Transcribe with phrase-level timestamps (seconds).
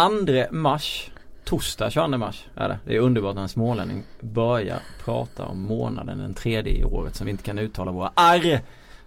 [0.00, 1.10] 2 mars
[1.44, 2.78] Torsdag 22 mars är det.
[2.84, 7.24] Det är underbart när en smålänning börjar prata om månaden den tredje i året som
[7.24, 8.60] vi inte kan uttala våra R.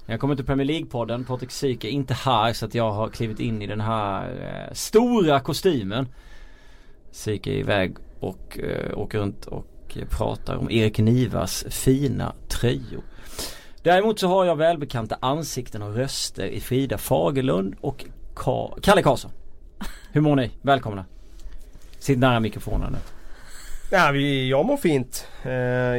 [0.06, 3.40] Jag kommer till Premier League-podden, Patrik Syk är inte här så att jag har klivit
[3.40, 6.08] in i den här eh, stora kostymen.
[7.12, 13.04] Syk är iväg och eh, åker runt och pratar om Erik Nivas fina tröjor.
[13.84, 19.32] Däremot så har jag välbekanta ansikten och röster i Frida Fagerlund och Ka Kalle Karlsson.
[20.12, 20.52] Hur mår ni?
[20.62, 21.06] Välkomna!
[22.00, 22.98] Sitt nära mikrofonen nu.
[23.92, 25.28] Ja, vi, jag mår fint.
[25.44, 25.52] Eh,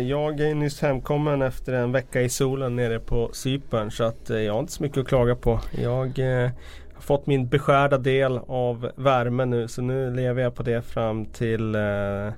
[0.09, 4.39] jag är nyss hemkommen efter en vecka i solen nere på Cypern så att eh,
[4.39, 5.61] jag har inte så mycket att klaga på.
[5.71, 6.51] Jag eh,
[6.95, 11.27] har fått min beskärda del av värme nu så nu lever jag på det fram
[11.27, 12.33] till eh,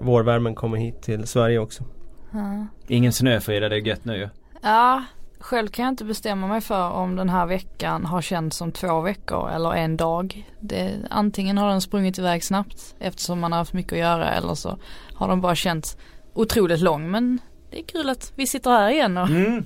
[0.00, 1.84] vårvärmen kommer hit till Sverige också.
[2.32, 2.66] Ja.
[2.86, 4.28] Ingen snö Frida, det är gött nu ju.
[4.62, 5.04] Ja,
[5.42, 9.00] själv kan jag inte bestämma mig för om den här veckan har känts som två
[9.00, 10.52] veckor eller en dag.
[10.60, 14.54] Det, antingen har den sprungit iväg snabbt eftersom man har haft mycket att göra eller
[14.54, 14.78] så
[15.14, 15.96] har den bara känts
[16.34, 17.10] otroligt lång.
[17.10, 17.38] Men
[17.70, 19.64] det är kul att vi sitter här igen och mm.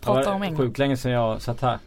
[0.00, 0.58] pratar om England.
[0.58, 1.78] Sjukt länge sedan jag satt här.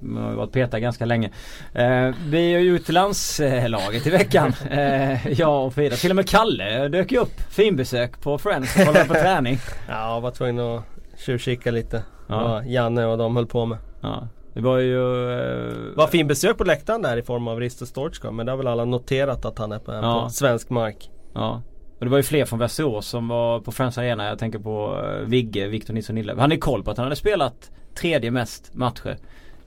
[0.00, 1.30] Jag har varit petad ganska länge.
[1.72, 4.52] Eh, vi är ju ute landslaget i veckan.
[4.70, 5.96] Eh, jag och Frida.
[5.96, 7.40] Till och med Kalle dök ju upp.
[7.50, 9.58] Finbesök på Friends kollade på träning.
[9.88, 10.82] Ja, jag var tvungen att
[11.18, 12.02] tjuvkika lite.
[12.28, 12.64] Ja.
[12.64, 13.78] Janne och de höll på med.
[14.00, 14.28] Ja.
[14.54, 15.30] Det var ju...
[15.32, 15.96] Eh...
[15.96, 18.30] var fin besök på läktaren där i form av Risto Storchko.
[18.30, 20.22] Men det har väl alla noterat att han är på, ja.
[20.24, 21.10] på svensk mark.
[21.34, 21.62] Ja.
[21.98, 24.26] Och det var ju fler från Västerås som var på Friends Arena.
[24.26, 26.34] Jag tänker på uh, Vigge, Victor Nilsson Nille.
[26.38, 29.18] Han är koll på att han hade spelat tredje mest matcher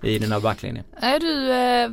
[0.02, 0.86] i den här backlinjen.
[1.02, 1.90] Nej du, eh,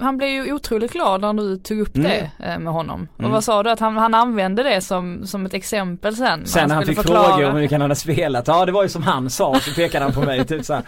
[0.00, 2.10] han blev ju otroligt glad när du tog upp mm.
[2.10, 3.08] det eh, med honom.
[3.14, 3.32] Och mm.
[3.32, 6.46] vad sa du att han, han använde det som, som ett exempel sen?
[6.46, 7.28] Sen han, han fick förklara.
[7.28, 8.48] frågor om hur kan han ha spelat.
[8.48, 10.46] Ja det var ju som han sa så pekade han på mig.
[10.46, 10.82] typ så här.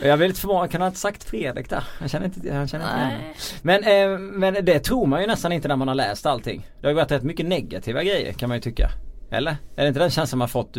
[0.00, 1.84] Jag är väldigt förvånad, kan han inte sagt Fredrik där?
[1.98, 5.68] Han känner inte, han känner inte men, eh, men det tror man ju nästan inte
[5.68, 6.66] när man har läst allting.
[6.80, 8.90] Det har ju varit rätt mycket negativa grejer kan man ju tycka.
[9.30, 9.56] Eller?
[9.76, 10.76] Är det inte den känslan man fått?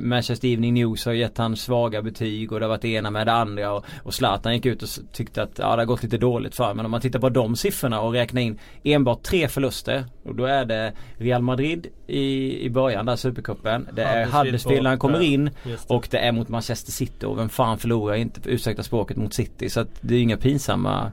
[0.00, 3.26] Manchester Evening News har gett han svaga betyg och det har varit det ena med
[3.26, 6.18] det andra och, och Zlatan gick ut och tyckte att ja, det har gått lite
[6.18, 10.04] dåligt för Men om man tittar på de siffrorna och räknar in enbart tre förluster
[10.24, 13.88] och då är det Real Madrid i, i början där Supercupen.
[13.92, 15.50] Det är Huddersfield när han kommer in
[15.86, 19.68] och det är mot Manchester City och vem fan förlorar inte, ursäkta språket, mot City.
[19.68, 21.12] Så att det är inga pinsamma,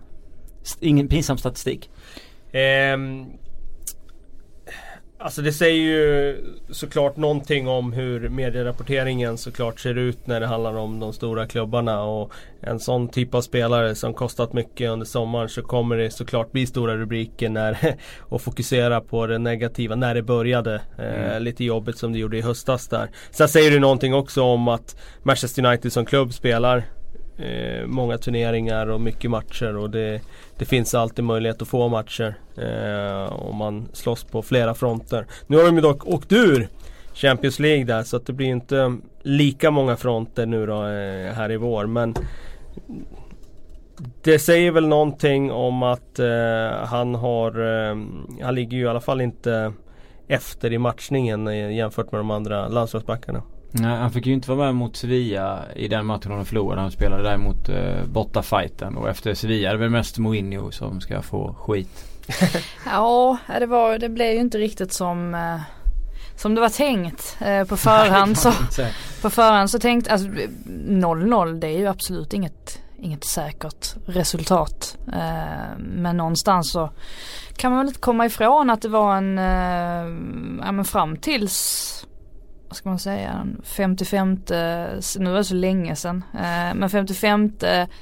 [0.79, 1.89] ingen pinsam statistik.
[2.93, 3.25] Um,
[5.23, 6.37] Alltså det säger ju
[6.69, 12.03] såklart någonting om hur medierapporteringen såklart ser ut när det handlar om de stora klubbarna.
[12.03, 16.51] Och en sån typ av spelare som kostat mycket under sommaren så kommer det såklart
[16.51, 20.81] bli stora rubriker när, och fokusera på det negativa när det började.
[20.97, 21.43] Eh, mm.
[21.43, 23.09] lite jobbigt som det gjorde i höstas där.
[23.31, 26.83] Sen säger det någonting också om att Manchester United som klubb spelar
[27.37, 30.21] eh, många turneringar och mycket matcher och det,
[30.57, 35.25] det finns alltid möjlighet att få matcher eh, och man slåss på flera fronter.
[35.47, 36.67] Nu har de ju dock åkt ur
[37.13, 41.51] Champions League där så att det blir inte lika många fronter nu då eh, här
[41.51, 42.15] i vår men
[44.23, 47.97] det säger väl någonting om att eh, han har, eh,
[48.41, 49.73] han ligger ju i alla fall inte
[50.27, 53.41] efter i matchningen eh, jämfört med de andra landslagsbackarna.
[53.75, 56.81] Nej, han fick ju inte vara med mot Sevilla i den matchen de förlorade.
[56.81, 61.01] Han spelade däremot eh, borta fighten och efter Sevilla är det väl mest Mourinho som
[61.01, 62.05] ska få skit.
[62.85, 65.61] ja, det, var, det blev ju inte riktigt som eh,
[66.35, 68.51] som det var tänkt eh, på förhand så,
[69.21, 74.97] på förhand så tänkte, alltså 0-0 det är ju absolut inget, inget säkert resultat.
[75.13, 76.89] Eh, men någonstans så
[77.55, 82.05] kan man väl inte komma ifrån att det var en, eh, ja men fram tills
[82.73, 84.39] vad ska man säga, 55,
[85.19, 87.51] nu var det så länge sedan, eh, men 55,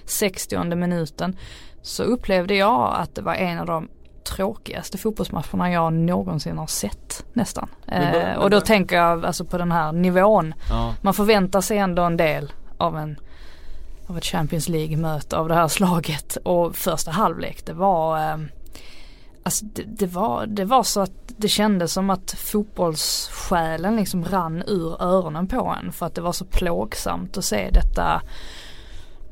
[0.05, 1.35] 60 minuten
[1.81, 3.89] så upplevde jag att det var en av de
[4.35, 7.69] tråkigaste fotbollsmatcherna jag någonsin har sett nästan.
[7.87, 10.53] Eh, och då tänker jag alltså på den här nivån.
[10.69, 10.93] Ja.
[11.01, 13.17] Man förväntar sig ändå en del av en
[14.07, 18.37] av ett Champions League-möte av det här slaget och första halvlek det var eh,
[19.43, 24.63] Alltså det, det, var, det var så att det kändes som att fotbollssjälen liksom rann
[24.67, 28.21] ur öronen på en för att det var så plågsamt att se detta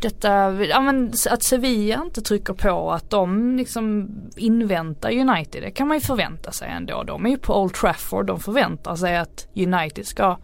[0.02, 5.88] detta, ja men att Sevilla inte trycker på att de liksom inväntar United, det kan
[5.88, 7.04] man ju förvänta sig ändå.
[7.04, 10.38] De är ju på Old Trafford, de förväntar sig att United ska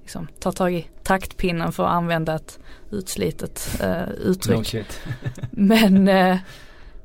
[0.00, 2.58] liksom, ta tag i taktpinnen för att använda ett
[2.90, 4.76] utslitet uh, uttryck.
[5.50, 6.36] men, uh,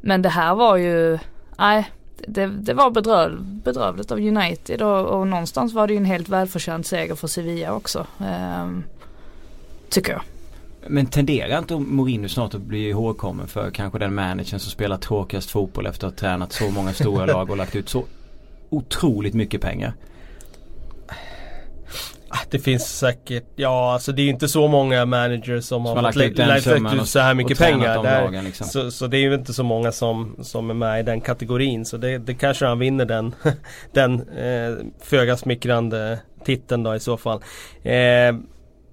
[0.01, 1.19] men det här var ju,
[1.57, 1.91] nej
[2.27, 6.29] det, det var bedröv, bedrövligt av United och, och, någonstans var det ju en helt
[6.29, 8.07] välförtjänt seger för Sevilla också.
[8.19, 8.69] Eh,
[9.89, 10.21] tycker jag.
[10.87, 15.51] Men tenderar inte Mourinho snart att bli ihågkommen för kanske den managern som spelar tråkigast
[15.51, 18.05] fotboll efter att ha tränat så många stora lag och lagt ut så
[18.69, 19.93] otroligt mycket pengar?
[22.29, 26.01] Ah, det finns säkert, ja alltså det är inte så många managers som, som har
[26.01, 28.03] lagt ut, lagt ut så här mycket pengar.
[28.03, 28.67] Där, lagen, liksom.
[28.67, 31.85] så, så, det är ju inte så många som, som är med i den kategorin.
[31.85, 33.35] Så det, det kanske han vinner den,
[33.93, 37.37] den eh, föga smickrande titeln då i så fall.
[37.83, 38.35] Eh,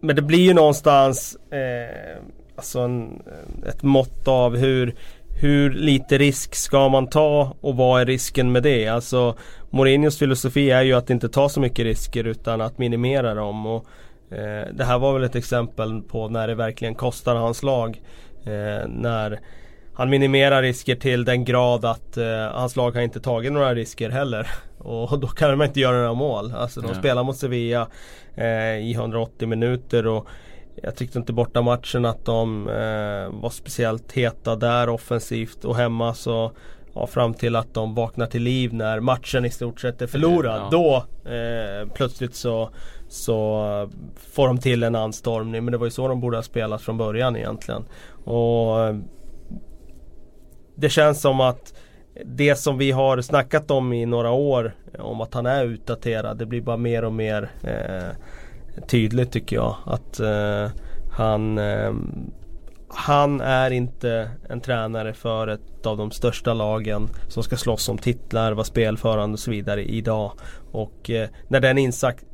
[0.01, 2.19] men det blir ju någonstans eh,
[2.57, 3.23] alltså en,
[3.69, 4.95] ett mått av hur
[5.45, 8.89] hur lite risk ska man ta och vad är risken med det?
[8.89, 9.37] Alltså
[9.71, 13.67] Mourinhos filosofi är ju att inte ta så mycket risker utan att minimera dem.
[13.67, 13.87] Och,
[14.31, 18.03] eh, det här var väl ett exempel på när det verkligen kostar hans lag.
[18.45, 19.41] Eh, när
[19.95, 24.11] han minimerar risker till den grad att eh, hans lag har inte tagit några risker
[24.11, 24.51] heller.
[24.79, 26.53] Och då kan de inte göra några mål.
[26.57, 26.99] Alltså de ja.
[26.99, 27.89] spelar mot Sevilla
[28.35, 30.29] eh, i 180 minuter och
[30.83, 36.15] jag tyckte inte borta matchen att de eh, var speciellt heta där offensivt och hemma
[36.15, 36.53] så
[36.95, 40.61] ja, fram till att de vaknar till liv när matchen i stort sett är förlorad.
[40.61, 40.69] Ja.
[40.71, 40.97] Då
[41.31, 42.71] eh, plötsligt så,
[43.09, 45.65] så får de till en anstormning.
[45.65, 47.85] Men det var ju så de borde ha spelat från början egentligen.
[48.25, 48.95] Och
[50.77, 51.75] Det känns som att
[52.25, 56.39] det som vi har snackat om i några år om att han är utdaterad.
[56.39, 58.17] Det blir bara mer och mer eh,
[58.87, 59.77] tydligt tycker jag.
[59.85, 60.71] Att eh,
[61.11, 61.93] han eh,
[62.97, 67.99] han är inte en tränare för ett av de största lagen som ska slåss om
[67.99, 70.33] titlar, vara spelförande och så vidare idag.
[70.73, 71.79] Och eh, när den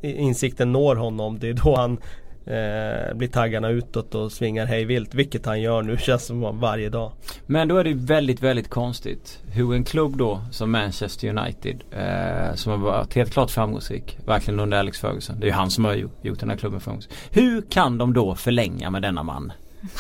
[0.03, 1.99] insikten når honom, det är då han
[2.47, 5.15] eh, blir taggarna utåt och svingar hej vilt.
[5.15, 7.13] Vilket han gör nu känns som varje dag.
[7.47, 12.55] Men då är det väldigt, väldigt konstigt hur en klubb då som Manchester United eh,
[12.55, 14.19] som har varit helt klart framgångsrik.
[14.27, 15.41] Verkligen under Alex Ferguson.
[15.41, 17.15] Det är ju han som har gjort den här klubben framgångsrik.
[17.31, 19.53] Hur kan de då förlänga med denna man?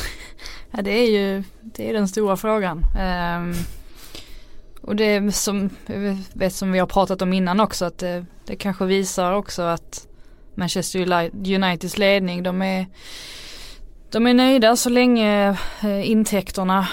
[0.73, 2.79] Ja det är ju det är den stora frågan.
[2.79, 3.55] Um,
[4.81, 5.71] och det är som,
[6.33, 10.07] vet som vi har pratat om innan också att det, det kanske visar också att
[10.55, 12.87] Manchester Uniteds ledning de är
[14.11, 16.89] de är nöjda så länge eh, intäkterna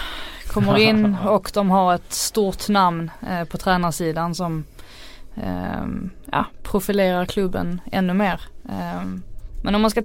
[0.47, 4.65] kommer in och de har ett stort namn eh, på tränarsidan som
[5.35, 5.85] eh,
[6.31, 8.41] ja, profilerar klubben ännu mer.
[8.69, 9.03] Eh,
[9.63, 10.03] men om man ska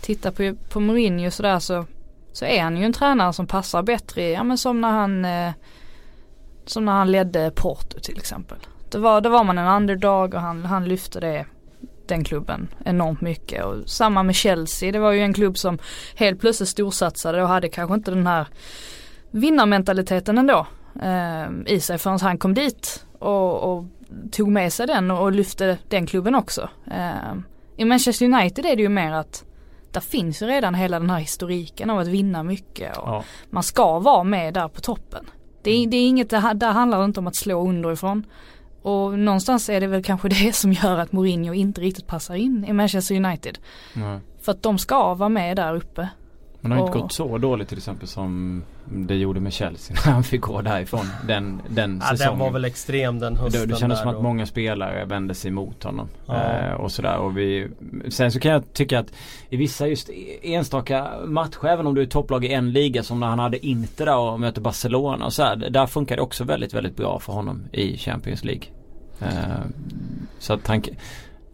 [0.00, 1.86] titta på, på Mourinho sådär så
[2.32, 5.52] så är han ju en tränare som passar bättre, ja men som när han eh,
[6.66, 8.58] som när han ledde Porto till exempel.
[8.90, 11.46] Då var, då var man en underdog och han, han lyfte det
[12.08, 13.64] den klubben enormt mycket.
[13.64, 15.78] Och samma med Chelsea, det var ju en klubb som
[16.14, 18.46] helt plötsligt storsatsade och hade kanske inte den här
[19.30, 20.66] vinnarmentaliteten ändå
[21.02, 23.84] eh, i sig förrän han kom dit och, och,
[24.32, 26.68] tog med sig den och, och lyfte den klubben också.
[26.90, 27.34] Eh,
[27.76, 29.44] I Manchester United är det ju mer att
[29.90, 33.24] där finns ju redan hela den här historiken av att vinna mycket och ja.
[33.50, 35.30] man ska vara med där på toppen.
[35.62, 38.26] Det är, det är inget, det, där handlar inte om att slå underifrån.
[38.86, 42.64] Och någonstans är det väl kanske det som gör att Mourinho inte riktigt passar in
[42.68, 43.58] i Manchester United.
[43.94, 44.20] Nej.
[44.40, 46.08] För att de ska vara med där uppe.
[46.60, 50.12] Men det har inte gått så dåligt till exempel som det gjorde med Chelsea när
[50.12, 52.38] han fick gå därifrån den, den ja, säsongen.
[52.38, 54.22] Den var väl extrem den hösten Det, det kändes som att och...
[54.22, 56.08] många spelare vände sig mot honom.
[56.26, 56.34] Ja.
[56.34, 57.68] Eh, och sådär och vi
[58.08, 59.12] Sen så kan jag tycka att
[59.50, 60.10] i vissa just
[60.42, 64.04] enstaka matcher även om du är topplag i en liga som när han hade inte
[64.04, 67.32] där och möter Barcelona och så här, Där funkar det också väldigt väldigt bra för
[67.32, 68.75] honom i Champions League.
[69.20, 69.60] Eh,
[70.38, 70.82] så att han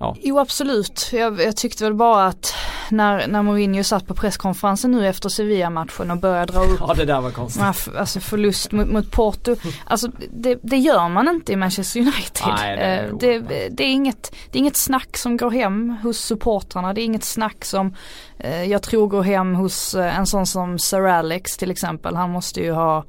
[0.03, 0.17] Ja.
[0.21, 1.11] Jo absolut.
[1.13, 2.55] Jag, jag, tyckte väl bara att
[2.89, 7.05] när, när Mourinho satt på presskonferensen nu efter Sevilla-matchen och började dra upp Ja det
[7.05, 7.63] där var konstigt.
[7.97, 9.57] Alltså förlust mot, mot Porto.
[9.85, 12.47] Alltså det, det, gör man inte i Manchester United.
[12.47, 15.97] Nej, det, är eh, det, det, är inget, det är inget snack som går hem
[16.03, 16.95] hos supportrarna.
[16.95, 17.95] Det är inget snack som
[18.39, 22.17] eh, jag tror går hem hos en sån som Sir Alex till exempel.
[22.17, 23.05] Han måste ju ha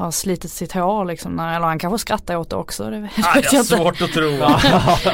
[0.00, 1.36] har slitit sitt hår liksom.
[1.36, 2.90] När, eller han kanske skrattar åt det också.
[2.90, 4.30] Det vet ah, jag, jag svårt att tro.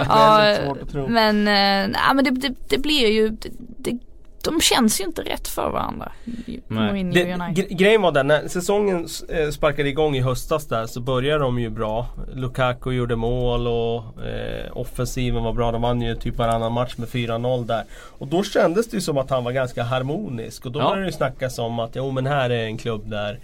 [0.09, 1.09] ja, svårt att tro.
[1.09, 3.99] Men, äh, nej, men det, det, det blir ju det, det,
[4.45, 6.13] de känns ju inte rätt för varandra.
[6.25, 6.61] Det,
[7.71, 11.71] grejen var den, när säsongen eh, sparkade igång i höstas där så började de ju
[11.71, 12.07] bra.
[12.35, 15.73] Lukaku gjorde mål och eh, offensiven var bra.
[15.73, 17.85] De vann ju typ varannan match med 4-0 där.
[18.19, 20.67] Och då kändes det ju som att han var ganska harmonisk.
[20.67, 20.89] Och då ja.
[20.89, 23.39] började det snackas om att jo men här är en klubb där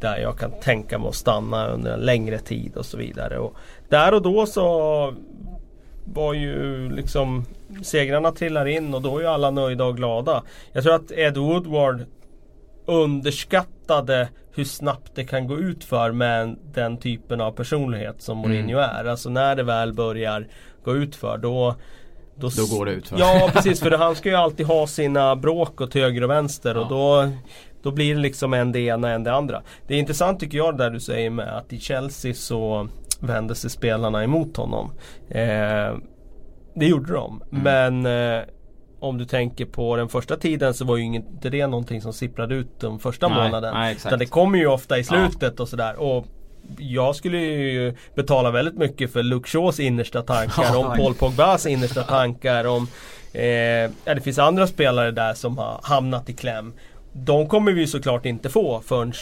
[0.00, 3.38] där jag kan tänka mig att stanna under en längre tid och så vidare.
[3.38, 3.56] Och
[3.88, 5.14] där och då så
[6.04, 7.44] var ju liksom
[7.82, 10.42] segrarna trillar in och då är ju alla nöjda och glada.
[10.72, 12.04] Jag tror att Ed Woodward
[12.86, 18.78] underskattade hur snabbt det kan gå ut för med den typen av personlighet som Mourinho
[18.78, 18.90] mm.
[18.90, 19.04] är.
[19.04, 20.46] Alltså när det väl börjar
[20.84, 21.74] gå ut för då
[22.38, 23.18] då, då går det ut va?
[23.20, 26.80] Ja precis för han ska ju alltid ha sina bråk åt höger och vänster ja.
[26.80, 27.32] och då
[27.86, 29.62] då blir det liksom en det ena en det andra.
[29.86, 32.88] Det är intressant tycker jag det där du säger med att i Chelsea så
[33.20, 34.92] vände sig spelarna emot honom.
[35.28, 35.94] Eh,
[36.74, 37.42] det gjorde de.
[37.52, 37.62] Mm.
[37.62, 38.06] Men
[38.38, 38.44] eh,
[39.00, 42.54] om du tänker på den första tiden så var ju inte det någonting som sipprade
[42.54, 43.74] ut de första nej, månaden.
[43.74, 45.62] Nej, Utan det kommer ju ofta i slutet ja.
[45.62, 46.00] och sådär.
[46.00, 46.26] Och
[46.78, 52.02] jag skulle ju betala väldigt mycket för Luke Shaws innersta tankar, om Paul Pogbas innersta
[52.02, 52.88] tankar, om
[53.32, 53.44] eh,
[54.04, 56.72] ja, det finns andra spelare där som har hamnat i kläm.
[57.24, 59.12] De kommer vi såklart inte få förrän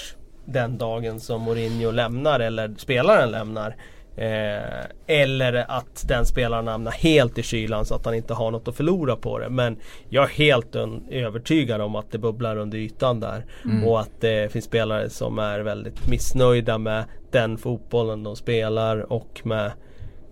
[0.44, 3.76] den dagen som Mourinho lämnar eller spelaren lämnar.
[4.16, 8.68] Eh, eller att den spelaren hamnar helt i kylan så att han inte har något
[8.68, 9.48] att förlora på det.
[9.48, 9.76] Men
[10.08, 10.76] jag är helt
[11.10, 13.46] övertygad om att det bubblar under ytan där.
[13.64, 13.84] Mm.
[13.84, 19.40] Och att det finns spelare som är väldigt missnöjda med den fotbollen de spelar och
[19.44, 19.72] med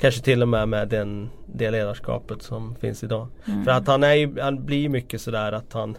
[0.03, 3.29] Kanske till och med med den, det ledarskapet som finns idag.
[3.47, 3.65] Mm.
[3.65, 5.97] För att han, är, han blir mycket sådär att han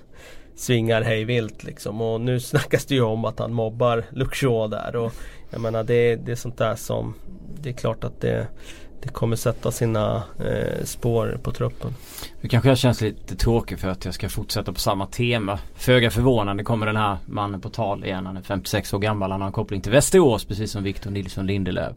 [0.55, 2.01] svingar hej vilt liksom.
[2.01, 4.95] Och nu snackas det ju om att han mobbar Luxor där.
[4.95, 5.13] Och
[5.49, 7.13] jag menar det, det är sånt där som
[7.61, 8.47] Det är klart att det
[9.03, 11.95] det kommer sätta sina eh, spår på truppen.
[12.41, 15.59] Nu kanske jag känns lite tråkig för att jag ska fortsätta på samma tema.
[15.75, 18.25] Föga förvånande kommer den här mannen på tal igen.
[18.25, 19.31] Han är 56 år gammal.
[19.31, 21.95] Han har en koppling till Västerås precis som Victor Nilsson Lindelöf.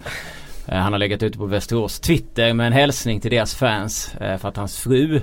[0.66, 4.38] Eh, han har legat ute på Västerås Twitter med en hälsning till deras fans eh,
[4.38, 5.20] för att hans fru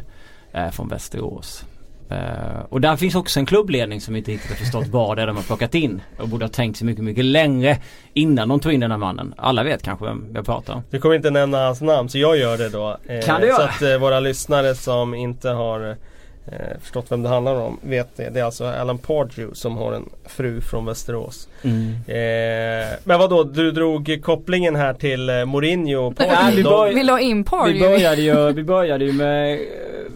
[0.52, 1.66] är från Västerås.
[2.12, 5.28] Uh, och där finns också en klubbledning som inte riktigt har förstått vad det är
[5.28, 6.02] de har plockat in.
[6.18, 7.78] Och borde ha tänkt sig mycket, mycket längre
[8.14, 9.34] innan de tog in den här mannen.
[9.38, 10.84] Alla vet kanske vem jag pratar om.
[10.90, 12.98] Du kommer inte nämna hans namn så jag gör det då.
[13.10, 13.58] Uh, kan du göra?
[13.58, 15.98] Så att uh, våra lyssnare som inte har
[16.46, 18.30] eh, förstått vem det handlar om vet det.
[18.30, 21.48] Det är alltså Alan Pardew som har en fru från Västerås.
[21.62, 21.88] Mm.
[22.08, 26.56] Eh, men vad då du drog kopplingen här till eh, Mourinho och Pardew?
[26.56, 27.74] vi bör, Vill du ha in Pardew?
[27.74, 29.60] Vi började ju, vi började ju med eh,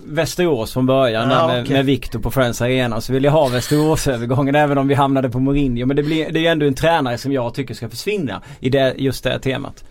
[0.06, 1.76] Västerås från början ah, med, okay.
[1.76, 3.02] med Victor på Friends Arena.
[3.02, 5.86] Så vill jag ha Västerås-övergången även om vi hamnade på Mourinho.
[5.86, 8.70] Men det, blir, det är ju ändå en tränare som jag tycker ska försvinna i
[8.70, 9.84] det, just det temat.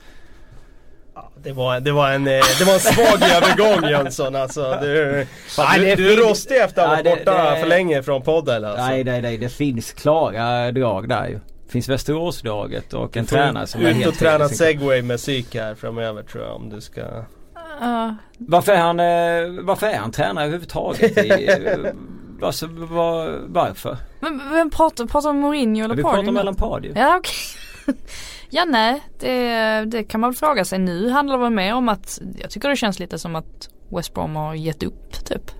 [1.47, 4.79] Det var, det var, en, eh, det var en svag övergång Jönsson alltså.
[4.81, 8.23] Du, fan, du, du är rostig efter att ha varit borta det, för länge från
[8.23, 8.87] podden alltså.
[8.87, 9.38] Nej, nej, nej.
[9.38, 11.35] Det finns klara drag där ju.
[11.35, 15.55] Det finns Västeråsdraget och en tränare som är helt Ut och träna segway med psyk
[15.55, 18.12] här framöver tror jag om du ska uh.
[18.38, 21.19] Varför är han, eh, varför är han tränare överhuvudtaget?
[21.19, 21.50] I,
[22.43, 23.97] alltså, var, varför?
[24.21, 25.97] Men vem pratar, pratar om Mourinho eller Pardew?
[25.97, 27.00] Vi pratar om Alan Pardew.
[27.00, 27.19] Ja okej.
[27.19, 27.75] Okay.
[28.50, 30.78] Ja nej, det, det kan man väl fråga sig.
[30.78, 34.14] Nu handlar det väl mer om att jag tycker det känns lite som att West
[34.14, 35.50] Brom har gett upp typ.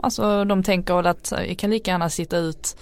[0.00, 2.76] Alltså de tänker väl att vi kan lika gärna sitta ut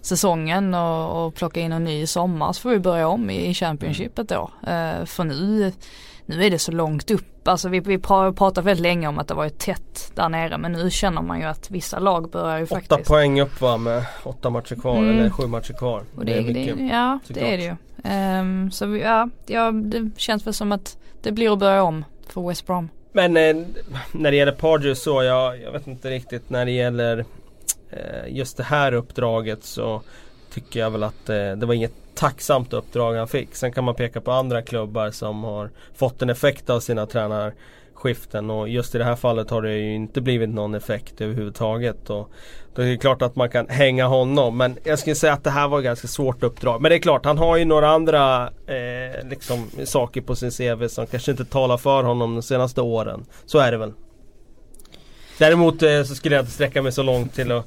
[0.00, 3.46] säsongen och, och plocka in en ny i sommar så får vi börja om i,
[3.46, 4.50] i Championshipet då.
[4.62, 5.72] Uh, för nu,
[6.28, 7.48] nu är det så långt upp.
[7.48, 10.90] Alltså vi, vi pratat väldigt länge om att det varit tätt där nere men nu
[10.90, 12.92] känner man ju att vissa lag börjar ju åtta faktiskt.
[12.92, 15.18] Åtta poäng upp va med åtta matcher kvar mm.
[15.18, 16.02] eller sju matcher kvar.
[16.16, 17.74] Och det, det är mycket, det, ja det är det ju.
[18.40, 22.04] Um, så vi, ja, ja, det känns väl som att det blir att börja om
[22.28, 22.88] för West Brom.
[23.12, 23.66] Men eh,
[24.12, 27.24] när det gäller Pardew så, jag, jag vet inte riktigt när det gäller
[27.90, 30.02] eh, just det här uppdraget så
[30.50, 33.54] tycker jag väl att eh, det var inget tacksamt uppdrag han fick.
[33.54, 38.50] Sen kan man peka på andra klubbar som har fått en effekt av sina tränarskiften
[38.50, 42.10] och just i det här fallet har det ju inte blivit någon effekt överhuvudtaget.
[42.10, 42.30] Och
[42.74, 45.50] då är det klart att man kan hänga honom men jag skulle säga att det
[45.50, 46.82] här var ett ganska svårt uppdrag.
[46.82, 50.88] Men det är klart, han har ju några andra eh, liksom, saker på sin CV
[50.88, 53.24] som kanske inte talar för honom de senaste åren.
[53.46, 53.92] Så är det väl.
[55.38, 57.66] Däremot eh, så skulle jag inte sträcka mig så långt till att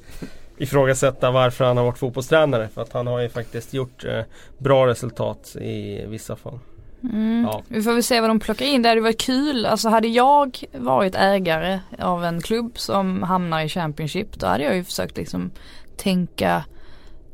[0.62, 2.70] ifrågasätta varför han har varit fotbollstränare.
[2.74, 4.22] För att han har ju faktiskt gjort eh,
[4.58, 6.60] bra resultat i vissa fall.
[7.03, 7.44] Mm.
[7.44, 7.62] Ja.
[7.68, 8.82] Vi får väl se vad de plockar in.
[8.82, 9.65] Det hade varit kul.
[9.65, 14.75] Alltså hade jag varit ägare av en klubb som hamnar i Championship då hade jag
[14.75, 15.51] ju försökt liksom
[15.98, 16.63] tänka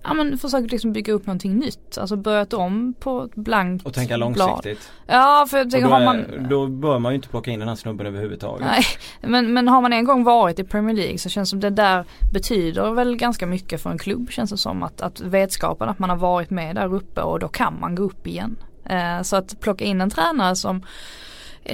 [0.08, 1.98] Ja men försökt liksom bygga upp någonting nytt.
[1.98, 4.64] Alltså börjat om på ett blankt Och tänka långsiktigt.
[5.06, 5.18] Blad.
[5.18, 7.76] Ja för jag tänker har man Då bör man ju inte plocka in den här
[7.76, 8.68] snubben överhuvudtaget.
[8.68, 8.84] Nej
[9.22, 11.70] men, men har man en gång varit i Premier League så känns det som det
[11.70, 14.84] där betyder väl ganska mycket för en klubb känns det som.
[14.84, 18.04] Att, att vetskapen att man har varit med där uppe och då kan man gå
[18.04, 18.56] upp igen.
[18.86, 20.88] Eh, så att plocka in en tränare som är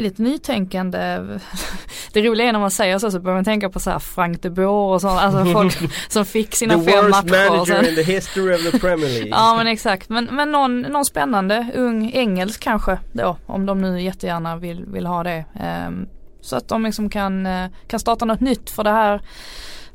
[0.02, 1.20] lite nytänkande.
[2.14, 4.42] Det roliga är när man säger så så börjar man tänka på så här Frank
[4.42, 7.28] de Boer och så, alltså folk som fick sina the fem matcher.
[7.28, 9.30] The worst manager in the history of the Premier League.
[9.32, 14.02] ja men exakt, men, men någon, någon spännande, ung engelsk kanske då, om de nu
[14.02, 15.46] jättegärna vill, vill ha det.
[15.88, 16.08] Um,
[16.42, 19.22] så att de liksom kan, uh, kan starta något nytt för det här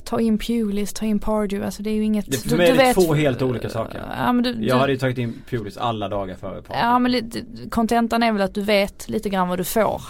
[0.08, 2.76] ta in Pulis, ta in Pardew, alltså det är ju inget det, För mig är
[2.76, 4.02] det två helt olika saker.
[4.18, 6.86] Ja, men du, jag du, hade ju tagit in Pulis alla dagar före Pardew.
[6.86, 7.30] Ja men
[7.70, 10.02] kontentan är väl att du vet lite grann vad du får.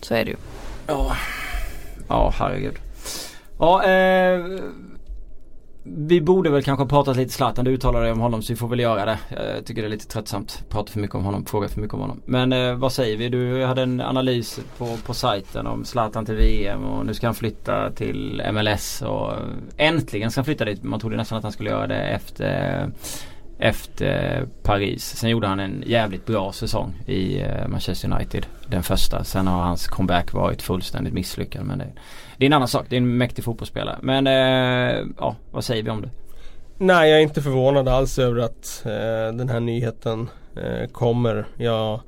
[0.00, 0.36] Så är det ju.
[0.86, 1.16] Ja.
[2.08, 2.74] Ja, herregud.
[3.58, 4.44] Ja, eh,
[5.88, 7.64] vi borde väl kanske pratat lite Zlatan.
[7.64, 9.18] Du uttalade dig om honom så vi får väl göra det.
[9.56, 10.64] Jag tycker det är lite tröttsamt.
[10.68, 12.20] Prata för mycket om honom, fråga för mycket om honom.
[12.24, 13.28] Men eh, vad säger vi?
[13.28, 17.34] Du hade en analys på, på sajten om Zlatan till VM och nu ska han
[17.34, 19.38] flytta till MLS och eh,
[19.76, 20.82] äntligen ska han flytta dit.
[20.82, 22.88] Man trodde nästan att han skulle göra det efter eh,
[23.58, 25.16] efter Paris.
[25.16, 28.46] Sen gjorde han en jävligt bra säsong i eh, Manchester United.
[28.66, 29.24] Den första.
[29.24, 31.64] Sen har hans comeback varit fullständigt misslyckad.
[31.64, 31.92] Men det,
[32.38, 32.86] det är en annan sak.
[32.88, 33.98] Det är en mäktig fotbollsspelare.
[34.02, 36.10] Men eh, ja, vad säger vi om det?
[36.78, 41.46] Nej, jag är inte förvånad alls över att eh, den här nyheten eh, kommer.
[41.56, 42.00] Jag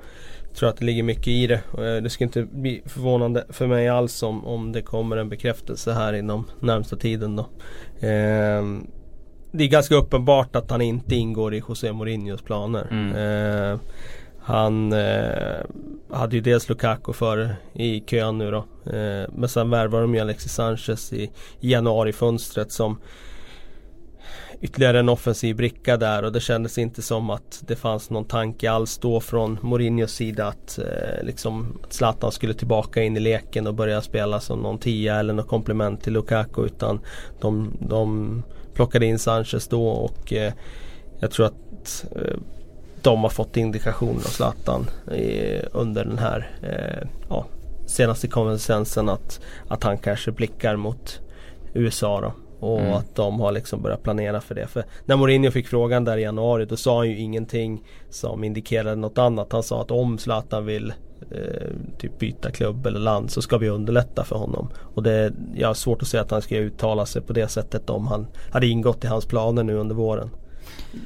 [0.54, 1.54] tror att det ligger mycket i det.
[1.54, 5.92] Eh, det ska inte bli förvånande för mig alls om, om det kommer en bekräftelse
[5.92, 7.42] här inom närmsta tiden då.
[8.06, 8.64] Eh,
[9.52, 12.88] det är ganska uppenbart att han inte ingår i José Mourinhos planer.
[12.90, 13.78] Mm.
[14.48, 15.60] Han eh,
[16.10, 18.58] hade ju dels Lukaku före i kön nu då.
[18.92, 22.12] Eh, men sen värvade de ju Alexis Sanchez i, i
[22.68, 22.98] som
[24.60, 28.70] ytterligare en offensiv bricka där och det kändes inte som att det fanns någon tanke
[28.70, 33.74] alls då från Mourinhos sida att eh, liksom Zlatan skulle tillbaka in i leken och
[33.74, 37.00] börja spela som någon tia eller något komplement till Lukaku utan
[37.40, 38.42] de, de
[38.74, 40.52] plockade in Sanchez då och eh,
[41.20, 42.38] jag tror att eh,
[43.02, 47.46] de har fått indikationer av Zlatan eh, under den här eh, ja,
[47.86, 51.20] senaste konversensen att, att han kanske blickar mot
[51.74, 52.32] USA då.
[52.60, 52.92] Och mm.
[52.92, 54.66] att de har liksom börjat planera för det.
[54.66, 58.96] För när Mourinho fick frågan där i januari då sa han ju ingenting som indikerade
[58.96, 59.52] något annat.
[59.52, 60.92] Han sa att om Zlatan vill
[61.30, 64.68] eh, typ byta klubb eller land så ska vi underlätta för honom.
[64.94, 67.90] Och det, jag har svårt att säga att han ska uttala sig på det sättet
[67.90, 70.30] om han hade ingått i hans planer nu under våren.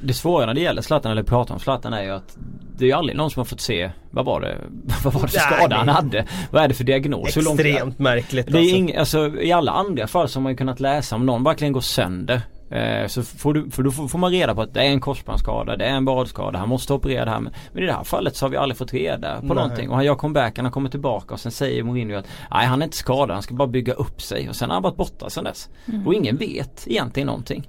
[0.03, 2.37] Det svåra när det gäller Zlatan eller pratar om Zlatan är ju att
[2.77, 4.57] det är ju aldrig någon som har fått se vad var det,
[5.03, 6.25] vad var det för skada han hade?
[6.51, 7.37] Vad är det för diagnos?
[7.37, 8.75] Extremt långt, märkligt det är alltså.
[8.75, 9.41] Ing, alltså.
[9.41, 12.41] I alla andra fall så har man ju kunnat läsa om någon verkligen går sönder
[12.73, 15.77] Eh, så får du, för då får man reda på att det är en korsbandsskada,
[15.77, 17.39] det är en badskada, han måste operera det här.
[17.39, 19.55] Men i det här fallet så har vi aldrig fått reda på nej.
[19.55, 19.89] någonting.
[19.89, 22.85] Och han gör comeback, han kommer tillbaka och sen säger Mourinho att nej han är
[22.85, 24.49] inte skadad, han ska bara bygga upp sig.
[24.49, 25.69] Och sen har han varit borta sen dess.
[25.85, 26.07] Mm.
[26.07, 27.67] Och ingen vet egentligen någonting.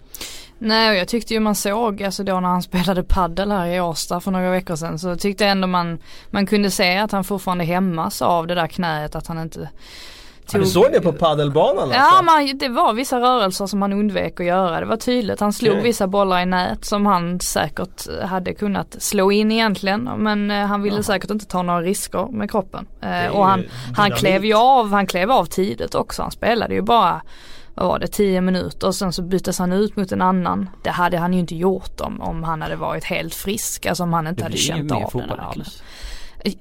[0.59, 3.81] Nej och jag tyckte ju man såg, alltså då när han spelade paddel här i
[3.81, 5.99] Årsta för några veckor sedan så tyckte jag ändå man,
[6.31, 9.69] man kunde se att han fortfarande hämmas av det där knäet att han inte
[10.47, 10.61] Tog...
[10.61, 11.99] du såg det på paddelbanan alltså?
[11.99, 14.81] Ja man, det var vissa rörelser som han undvek att göra.
[14.81, 15.41] Det var tydligt.
[15.41, 15.83] Han slog okay.
[15.83, 20.11] vissa bollar i nät som han säkert hade kunnat slå in egentligen.
[20.17, 21.03] Men eh, han ville Aha.
[21.03, 22.87] säkert inte ta några risker med kroppen.
[23.01, 23.65] Eh, och han,
[23.97, 26.23] han klev ju av, han klev av tidigt också.
[26.23, 27.23] Han spelade ju bara
[27.75, 30.69] vad var det, 10 minuter och sen så byttes han ut mot en annan.
[30.83, 34.13] Det hade han ju inte gjort om, om han hade varit helt frisk, alltså om
[34.13, 35.65] han inte hade känt av den här.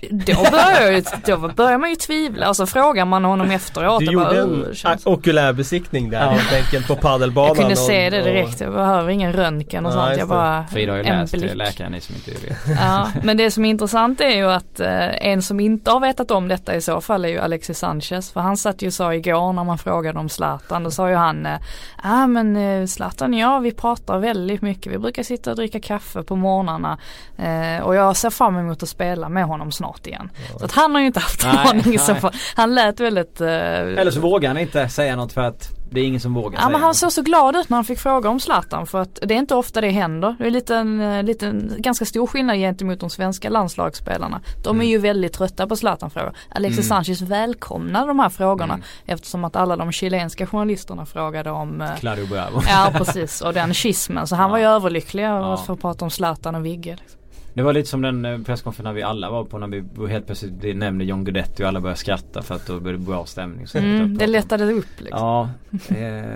[0.09, 3.99] Då börjar, då börjar man ju tvivla och så frågar man honom efteråt.
[3.99, 5.05] Du gjorde bara, en känns...
[5.05, 6.29] okulärbesiktning där ja.
[6.29, 7.47] helt enkelt på paddelbanan.
[7.47, 8.61] Jag kunde se det direkt.
[8.61, 10.17] Jag behöver ingen röntgen och ja, sånt.
[10.17, 11.55] Jag bara Frida har ju läst blick.
[11.55, 12.57] läkaren som inte vet.
[12.79, 16.31] Ja, men det som är intressant är ju att eh, en som inte har vetat
[16.31, 18.31] om detta i så fall är ju Alexis Sanchez.
[18.31, 20.83] För han satt ju och sa igår när man frågade om Zlatan.
[20.83, 21.59] Då sa ju han, ja
[22.03, 24.93] ah, men eh, Zlatan ja vi pratar väldigt mycket.
[24.93, 26.97] Vi brukar sitta och dricka kaffe på morgnarna.
[27.37, 30.29] Eh, och jag ser fram emot att spela med honom snart igen.
[30.51, 30.59] Ja.
[30.59, 32.33] Så att han har ju inte haft nej, aning fall.
[32.55, 36.05] Han lät väldigt uh, Eller så vågar han inte säga något för att det är
[36.05, 38.39] ingen som vågar Ja men han såg så glad ut när han fick fråga om
[38.39, 40.35] Zlatan för att det är inte ofta det händer.
[40.39, 44.41] Det är lite en, eh, lite en ganska stor skillnad gentemot de svenska landslagsspelarna.
[44.63, 44.87] De är mm.
[44.87, 46.33] ju väldigt trötta på Zlatan-frågor.
[46.49, 47.03] Alexis mm.
[47.03, 48.85] Sanchez välkomnade de här frågorna mm.
[49.05, 52.61] eftersom att alla de chilenska journalisterna frågade om eh, Claudio Bravo.
[52.67, 54.51] Ja precis och den schismen så han ja.
[54.51, 55.53] var ju överlycklig ja.
[55.53, 56.97] att få prata om Zlatan och Vigge.
[57.01, 57.22] Liksom.
[57.53, 60.25] Det var lite som den eh, presskonferensen när vi alla var på när vi helt
[60.25, 63.67] plötsligt nämnde John Guidetti och alla började skratta för att då blev det bra stämning.
[63.67, 65.19] Så mm, det lättade upp liksom.
[65.19, 65.49] Ja.
[65.95, 66.27] Eh,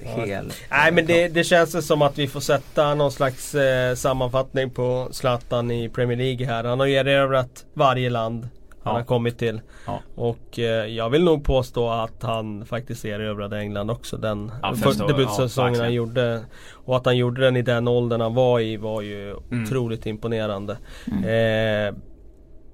[0.00, 0.54] helt.
[0.70, 5.08] Nej men det, det känns som att vi får sätta någon slags eh, sammanfattning på
[5.10, 6.64] Zlatan i Premier League här.
[6.64, 8.48] Han har ju erövrat varje land
[8.88, 9.60] han har kommit till.
[9.86, 10.00] Ja.
[10.14, 14.16] Och eh, jag vill nog påstå att han faktiskt erövrade England också.
[14.16, 14.74] Den ja,
[15.08, 16.44] debutsäsongen ja, han gjorde.
[16.72, 19.64] Och att han gjorde den i den åldern han var i var ju mm.
[19.64, 20.78] otroligt imponerande.
[21.06, 21.88] Mm.
[21.88, 21.94] Eh,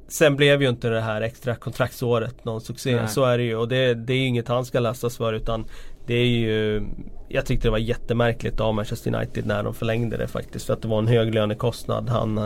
[0.09, 2.97] sen blev ju inte det här extra kontraktsåret någon succé.
[2.97, 3.09] Nej.
[3.09, 3.57] Så är det ju.
[3.57, 5.65] Och det, det är ju inget han ska lastas för utan
[6.07, 6.83] det är ju
[7.29, 10.67] Jag tyckte det var jättemärkligt av Manchester United när de förlängde det faktiskt.
[10.67, 12.09] För att det var en hög lönekostnad.
[12.09, 12.45] Han eh,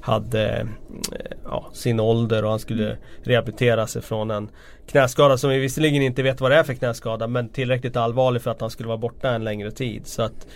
[0.00, 0.66] hade
[1.12, 4.50] eh, ja, sin ålder och han skulle rehabilitera sig från en
[4.86, 7.26] knäskada som vi visserligen inte vet vad det är för knäskada.
[7.26, 10.06] Men tillräckligt allvarlig för att han skulle vara borta en längre tid.
[10.06, 10.46] Så att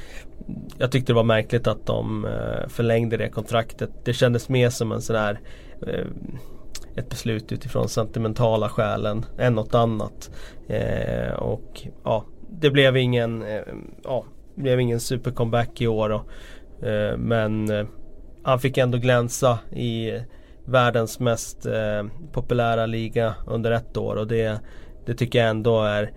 [0.78, 3.90] Jag tyckte det var märkligt att de eh, förlängde det kontraktet.
[4.04, 5.40] Det kändes mer som en sån här
[5.86, 6.06] eh,
[6.96, 10.30] ett beslut utifrån sentimentala skälen än något annat.
[10.68, 12.24] Eh, och ja,
[12.60, 13.62] det blev ingen, eh,
[14.04, 16.08] ja, det blev ingen supercomeback i år.
[16.08, 16.24] Då.
[16.88, 17.86] Eh, men eh,
[18.42, 20.20] han fick ändå glänsa i
[20.64, 21.66] världens mest
[22.32, 24.60] populära liga under ett år och det,
[25.06, 26.12] det tycker jag ändå är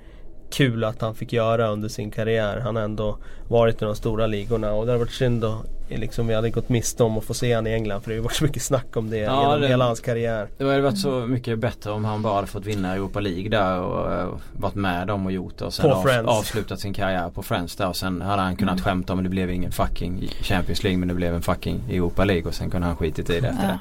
[0.49, 2.59] kul att han fick göra under sin karriär.
[2.59, 6.27] Han har ändå varit i de stora ligorna och det har varit synd att liksom,
[6.27, 8.35] vi hade gått miste om att få se honom i England för det har varit
[8.35, 10.47] så mycket snack om det ja, genom det, hela hans karriär.
[10.57, 13.79] Det hade varit så mycket bättre om han bara hade fått vinna Europa League där
[13.79, 17.29] och, och eh, varit med dem och gjort det och sen av, avslutat sin karriär
[17.29, 18.83] på Friends där och sen hade han kunnat mm.
[18.83, 22.47] skämta om det blev ingen fucking Champions League men det blev en fucking Europa League
[22.47, 23.67] och sen kunde han skitit i det efter ja.
[23.67, 23.79] det.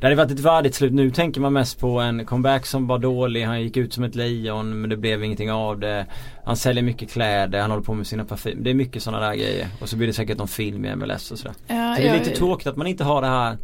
[0.00, 0.92] Det hade varit ett värdigt slut.
[0.92, 3.44] Nu tänker man mest på en comeback som var dålig.
[3.44, 6.06] Han gick ut som ett lejon men det blev ingenting av det.
[6.44, 8.64] Han säljer mycket kläder, han håller på med sina parfymer.
[8.64, 9.68] Det är mycket sådana där grejer.
[9.80, 11.54] Och så blir det säkert någon film i MLS och sådär.
[11.66, 13.56] Ja, så det är lite tråkigt att man inte har det här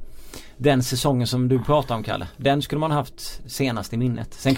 [0.62, 2.26] den säsongen som du pratar om Kalle.
[2.36, 4.34] Den skulle man haft senast i minnet.
[4.34, 4.56] Sen,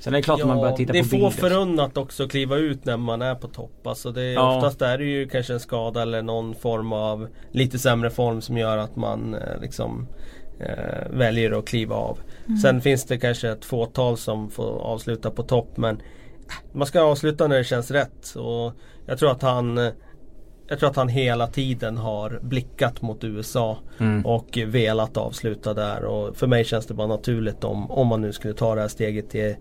[0.00, 1.18] sen är det klart ja, att man börjar titta på bilder.
[1.18, 3.86] Det är få förunnat också att kliva ut när man är på topp.
[3.86, 4.56] Alltså det är, ja.
[4.56, 8.58] Oftast är det ju kanske en skada eller någon form av lite sämre form som
[8.58, 10.06] gör att man eh, liksom
[10.58, 12.18] eh, väljer att kliva av.
[12.46, 12.58] Mm.
[12.58, 16.02] Sen finns det kanske ett fåtal som får avsluta på topp men
[16.72, 18.34] man ska avsluta när det känns rätt.
[18.36, 18.72] Och
[19.06, 19.92] jag tror att han
[20.68, 24.26] jag tror att han hela tiden har blickat mot USA mm.
[24.26, 26.04] och velat avsluta där.
[26.04, 28.88] Och för mig känns det bara naturligt om, om man nu skulle ta det här
[28.88, 29.54] steget till,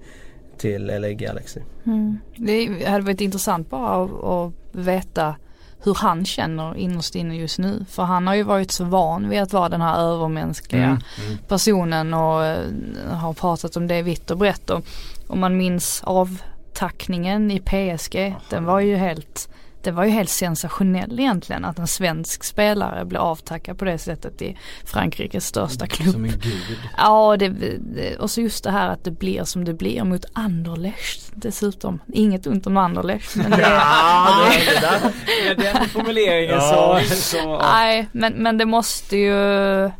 [0.57, 1.59] till LA Galaxy.
[1.85, 2.17] Mm.
[2.37, 5.35] Det hade varit intressant bara att, att veta
[5.83, 7.85] hur han känner innerst inne just nu.
[7.89, 11.37] För han har ju varit så van vid att vara den här övermänskliga mm, mm.
[11.47, 14.69] personen och uh, har pratat om det vitt och brett.
[14.69, 14.85] Och
[15.27, 18.41] om man minns avtackningen i PSG, Aha.
[18.49, 19.49] den var ju helt
[19.83, 24.41] det var ju helt sensationell egentligen att en svensk spelare blev avtackad på det sättet
[24.41, 26.13] i Frankrikes största klubb.
[26.13, 26.77] Som en gud.
[26.97, 31.31] Ja, det, och så just det här att det blir som det blir mot Anderlecht
[31.35, 31.99] dessutom.
[32.13, 33.35] Inget ont om Anderlecht.
[33.35, 37.01] Men det, ja, det, det där, den formuleringen ja.
[37.05, 37.59] så, så.
[37.61, 39.91] Nej, men, men det måste ju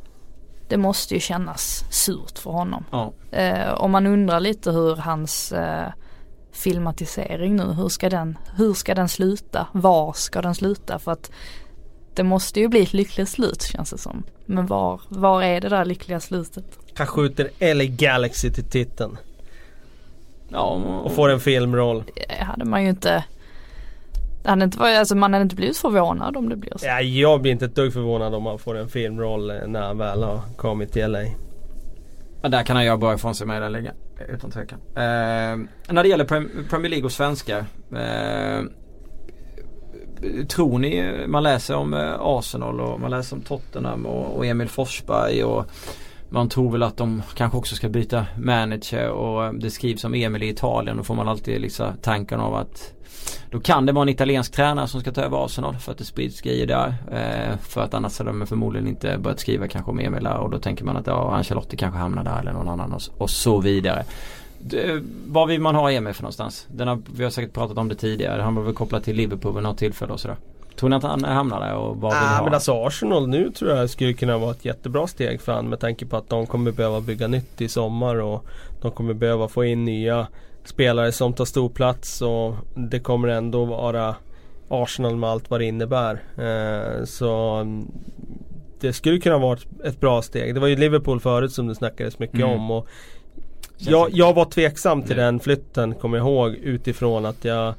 [0.72, 2.86] det måste ju kännas surt för honom.
[2.92, 3.14] Ja.
[3.32, 5.88] Eh, och man undrar lite hur hans eh,
[6.52, 7.64] filmatisering nu.
[7.64, 9.68] Hur ska den, hur ska den sluta?
[9.72, 11.00] Var ska den sluta?
[11.00, 11.32] För att
[12.14, 14.24] det måste ju bli ett lyckligt slut känns det som.
[14.46, 16.66] Men var, var är det där lyckliga slutet?
[16.96, 19.18] Han skjuter LA Galaxy till titeln.
[20.50, 20.70] Ja.
[21.04, 22.04] Och får en filmroll.
[22.16, 23.24] Det hade man ju inte
[24.44, 26.86] hade inte varit, alltså man hade inte blivit förvånad om det blir så.
[26.86, 30.24] Ja, jag blir inte ett dugg förvånad om man får en filmroll när han väl
[30.24, 31.24] har kommit till LA.
[32.42, 33.94] Ja, där kan han göra bra ifrån sig med den ligan.
[34.30, 34.80] Utan tvekan.
[34.96, 36.26] Eh, när det gäller
[36.70, 37.66] Premier League och svenskar.
[37.96, 38.64] Eh,
[40.50, 44.70] tror ni, man läser om eh, Arsenal och man läser om Tottenham och, och Emil
[44.70, 45.66] Forsberg och
[46.34, 50.14] man tror väl att de kanske också ska byta manager och eh, det skrivs om
[50.14, 50.98] Emil i Italien.
[50.98, 52.94] Då får man alltid liksom tanken av att
[53.50, 56.04] då kan det vara en italiensk tränare som ska ta över Arsenal för att det
[56.04, 56.96] sprids grejer där.
[57.12, 60.50] Eh, för att annars hade de förmodligen inte börjat skriva kanske om Emil där och
[60.50, 63.62] då tänker man att ja, Ancelotti kanske hamnar där eller någon annan och, och så
[63.62, 64.04] vidare.
[64.60, 66.68] Det, vad vill man ha Emil för någonstans?
[66.72, 68.42] Den har, vi har säkert pratat om det tidigare.
[68.42, 70.38] Han var väl kopplad till Liverpool vid något tillfälle och sådär.
[70.76, 72.44] Tror ni att han hamnar där och vad vill ah, ha?
[72.44, 75.80] men alltså Arsenal nu tror jag skulle kunna vara ett jättebra steg för han med
[75.80, 78.46] tanke på att de kommer behöva bygga nytt i sommar och
[78.82, 80.28] de kommer behöva få in nya
[80.64, 84.16] spelare som tar stor plats och det kommer ändå vara
[84.68, 86.22] Arsenal med allt vad det innebär.
[86.38, 87.88] Eh, så mm,
[88.80, 90.54] det skulle kunna vara ett, bra steg.
[90.54, 92.50] Det var ju Liverpool förut som det snackades mycket mm.
[92.50, 92.72] om.
[92.72, 92.88] Och
[93.78, 97.74] jag, jag var tveksam till den flytten kommer jag ihåg utifrån att jag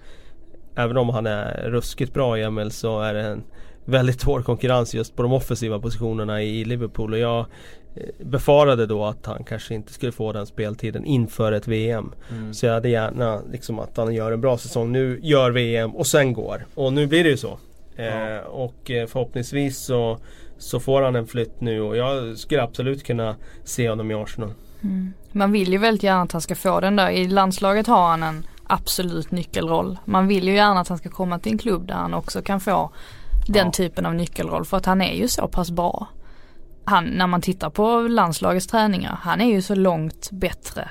[0.76, 3.42] Även om han är ruskigt bra Emil så är det en
[3.84, 7.12] väldigt hård konkurrens just på de offensiva positionerna i Liverpool.
[7.12, 7.46] Och jag
[7.94, 12.12] Eh, befarade då att han kanske inte skulle få den speltiden inför ett VM.
[12.30, 12.54] Mm.
[12.54, 16.06] Så jag hade gärna liksom att han gör en bra säsong nu, gör VM och
[16.06, 16.66] sen går.
[16.74, 17.58] Och nu blir det ju så.
[17.96, 18.02] Ja.
[18.04, 20.18] Eh, och eh, förhoppningsvis så,
[20.58, 24.52] så får han en flytt nu och jag skulle absolut kunna se honom i Arsenal.
[24.82, 25.12] Mm.
[25.32, 27.10] Man vill ju väldigt gärna att han ska få den där.
[27.10, 29.98] I landslaget har han en absolut nyckelroll.
[30.04, 32.60] Man vill ju gärna att han ska komma till en klubb där han också kan
[32.60, 32.90] få
[33.46, 33.72] den ja.
[33.72, 36.08] typen av nyckelroll för att han är ju så pass bra
[36.84, 40.88] han, när man tittar på landslagets träningar, han är ju så långt bättre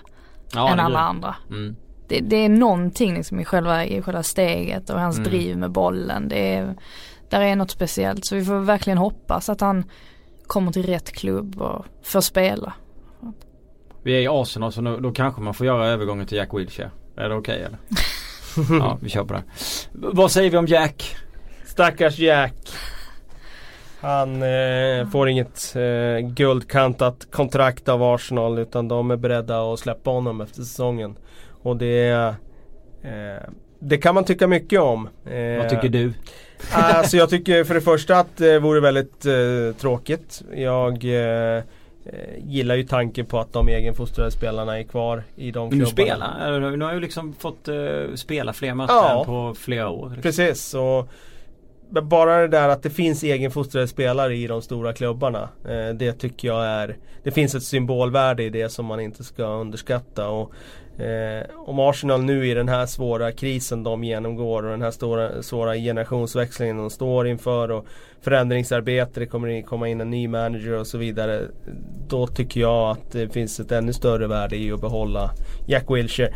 [0.53, 1.35] ja, än alla andra.
[1.49, 1.75] Mm.
[2.07, 5.29] Det, det, är någonting liksom i själva, i själva steget och hans mm.
[5.29, 6.27] driv med bollen.
[6.27, 6.75] Det är,
[7.29, 9.83] där är något speciellt så vi får verkligen hoppas att han
[10.47, 12.73] kommer till rätt klubb och får spela.
[14.03, 16.91] Vi är i Arsenal så nu, då kanske man får göra övergången till Jack Wilshere.
[17.21, 18.79] Är det okej okay, eller?
[18.85, 19.43] ja vi kör på det.
[19.91, 21.15] Vad säger vi om Jack?
[21.65, 22.53] Stackars Jack.
[24.01, 30.09] Han eh, får inget eh, guldkantat kontrakt av Arsenal utan de är beredda att släppa
[30.09, 31.15] honom efter säsongen.
[31.63, 32.09] Och det,
[33.03, 35.09] eh, det kan man tycka mycket om.
[35.25, 36.13] Eh, Vad tycker du?
[36.71, 40.41] alltså jag tycker för det första att det vore väldigt eh, tråkigt.
[40.55, 41.63] Jag eh,
[42.37, 45.85] gillar ju tanken på att de egenfostrade spelarna är kvar i de klubbarna.
[45.85, 50.05] Nu spelar, nu har ju liksom fått uh, spela fler matcher ja, på flera år.
[50.05, 50.21] Liksom.
[50.21, 51.09] Precis och
[51.99, 55.49] bara det där att det finns egenfostrade spelare i de stora klubbarna.
[55.69, 59.43] Eh, det tycker jag är Det finns ett symbolvärde i det som man inte ska
[59.43, 60.29] underskatta.
[60.29, 60.53] Och,
[61.01, 65.43] eh, om Arsenal nu i den här svåra krisen de genomgår och den här stora,
[65.43, 67.85] svåra generationsväxlingen de står inför och
[68.21, 71.41] förändringsarbete, det kommer komma in en ny manager och så vidare.
[72.07, 75.31] Då tycker jag att det finns ett ännu större värde i att behålla
[75.67, 76.33] Jack Wilshere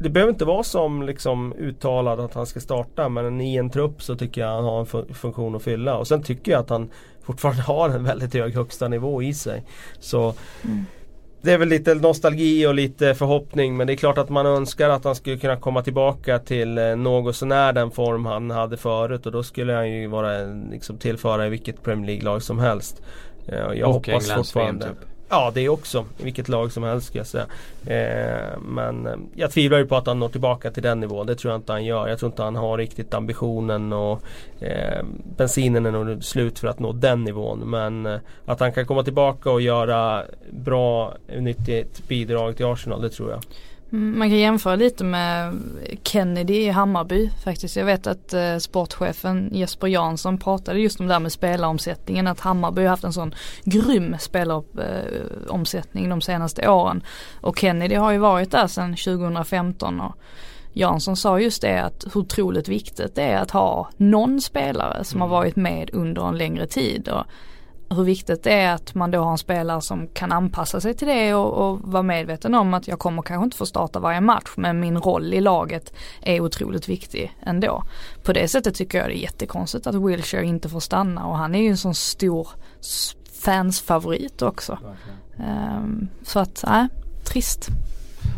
[0.00, 4.02] det behöver inte vara som liksom uttalat att han ska starta men i en trupp
[4.02, 5.96] så tycker jag han har en funktion att fylla.
[5.96, 6.90] Och sen tycker jag att han
[7.22, 9.64] fortfarande har en väldigt hög högsta nivå i sig.
[10.00, 10.34] Så
[10.64, 10.84] mm.
[11.40, 14.88] Det är väl lite nostalgi och lite förhoppning men det är klart att man önskar
[14.90, 19.26] att han skulle kunna komma tillbaka till eh, något sånär den form han hade förut
[19.26, 20.38] och då skulle han ju vara
[20.70, 23.02] liksom tillföra i vilket Premier League-lag som helst.
[23.48, 24.86] Eh, jag och hoppas fortfarande.
[24.86, 25.07] Typ.
[25.28, 26.04] Ja det också.
[26.18, 27.46] I vilket lag som helst ska jag säga.
[27.86, 31.26] Eh, men eh, jag tvivlar ju på att han når tillbaka till den nivån.
[31.26, 32.08] Det tror jag inte han gör.
[32.08, 34.22] Jag tror inte han har riktigt ambitionen och
[34.60, 35.04] eh,
[35.36, 37.58] bensinen är nog slut för att nå den nivån.
[37.58, 43.10] Men eh, att han kan komma tillbaka och göra bra nyttigt bidrag till Arsenal det
[43.10, 43.42] tror jag.
[43.92, 45.54] Mm, man kan jämföra lite med
[46.02, 47.76] Kennedy i Hammarby faktiskt.
[47.76, 52.26] Jag vet att eh, sportchefen Jesper Jansson pratade just om det här med spelaromsättningen.
[52.26, 57.02] Att Hammarby har haft en sån grym spelaromsättning eh, de senaste åren.
[57.40, 60.00] Och Kennedy har ju varit där sedan 2015.
[60.00, 60.16] Och
[60.72, 65.20] Jansson sa just det att hur otroligt viktigt det är att ha någon spelare som
[65.20, 65.38] har mm.
[65.38, 67.08] varit med under en längre tid.
[67.08, 67.24] Och
[67.90, 71.08] hur viktigt det är att man då har en spelare som kan anpassa sig till
[71.08, 74.52] det och, och vara medveten om att jag kommer kanske inte få starta varje match
[74.56, 77.82] men min roll i laget är otroligt viktig ändå.
[78.22, 81.54] På det sättet tycker jag det är jättekonstigt att Wilshire inte får stanna och han
[81.54, 82.48] är ju en sån stor
[83.40, 84.78] fansfavorit också.
[85.36, 86.88] Um, så att, nej,
[87.24, 87.68] trist.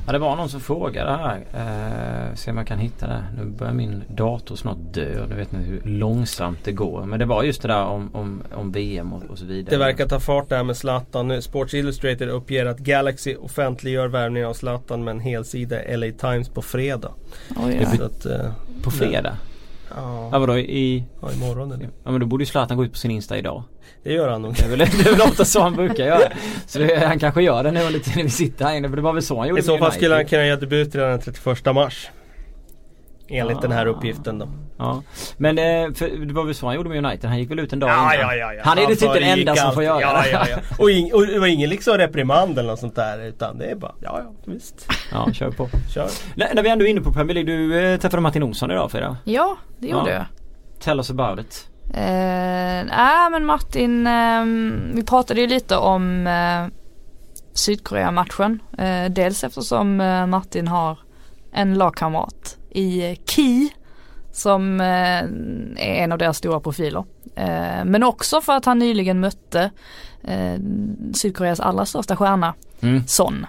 [0.07, 1.37] Ja det var någon som frågade här.
[1.55, 3.25] Eh, se om jag kan hitta det.
[3.37, 5.27] Nu börjar min dator snart dö.
[5.29, 7.05] Nu vet ni hur långsamt det går.
[7.05, 9.71] Men det var just det där om, om, om VM och, och, så vidare.
[9.71, 14.55] Det verkar ta fart där med Zlatan Sports Illustrated uppger att Galaxy offentliggör värvningen av
[14.55, 17.13] Zlatan med en helsida i LA Times på fredag.
[17.57, 18.05] Oh, ja.
[18.05, 19.37] att, eh, på fredag?
[19.97, 20.29] Ja.
[20.33, 21.05] ja vadå i?
[21.23, 21.89] Ja imorgon eller?
[22.05, 23.63] Ja men då borde ju Zlatan gå ut på sin Insta idag.
[24.03, 24.55] Det gör han nog.
[24.55, 26.33] Det är väl, det är väl ofta så han brukar göra.
[26.67, 28.89] Så det, han kanske gör det nu under tiden vi sitter här inne.
[28.89, 30.95] För det var väl så han gjorde I så fall skulle han kunna göra debut
[30.95, 32.11] redan den 31 mars.
[33.29, 33.61] Enligt ja.
[33.61, 34.49] den här uppgiften då.
[34.79, 35.03] Ja.
[35.37, 37.31] Men eh, för det var väl så han gjorde med United.
[37.31, 38.29] Han gick väl ut en dag ja, innan.
[38.29, 38.63] Ja, ja, ja.
[38.65, 40.57] Han är det typ den enda som får göra ja, ja, ja.
[40.79, 43.23] Och, ing, och det var ingen liksom reprimand eller något sånt där.
[43.23, 44.89] Utan det är bara, ja ja visst.
[45.13, 45.69] Ja, kör på.
[45.95, 46.09] kör.
[46.37, 47.57] N när vi ändå är inne på Premier League.
[47.57, 49.17] Du eh, träffade Martin Olsson idag Frida.
[49.25, 50.25] Ja, det gjorde jag.
[50.81, 51.69] Tell us about it.
[51.93, 54.45] Nej äh, men Martin, äh,
[54.95, 56.67] vi pratade ju lite om äh,
[57.55, 58.63] Sydkorea-matchen.
[58.79, 60.99] Eh, dels eftersom eh, Martin har
[61.53, 63.71] en lagkamrat i Ki
[64.33, 65.29] som är
[65.77, 67.05] en av deras stora profiler.
[67.85, 69.71] Men också för att han nyligen mötte
[71.15, 73.07] Sydkoreas allra största stjärna, mm.
[73.07, 73.47] Son.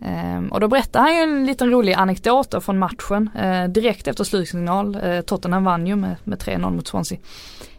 [0.00, 0.52] Mm.
[0.52, 3.30] Och då berättar han ju en liten rolig anekdot från matchen.
[3.68, 7.18] Direkt efter slutsignal, Tottenham vann ju med, med 3-0 mot Swansea.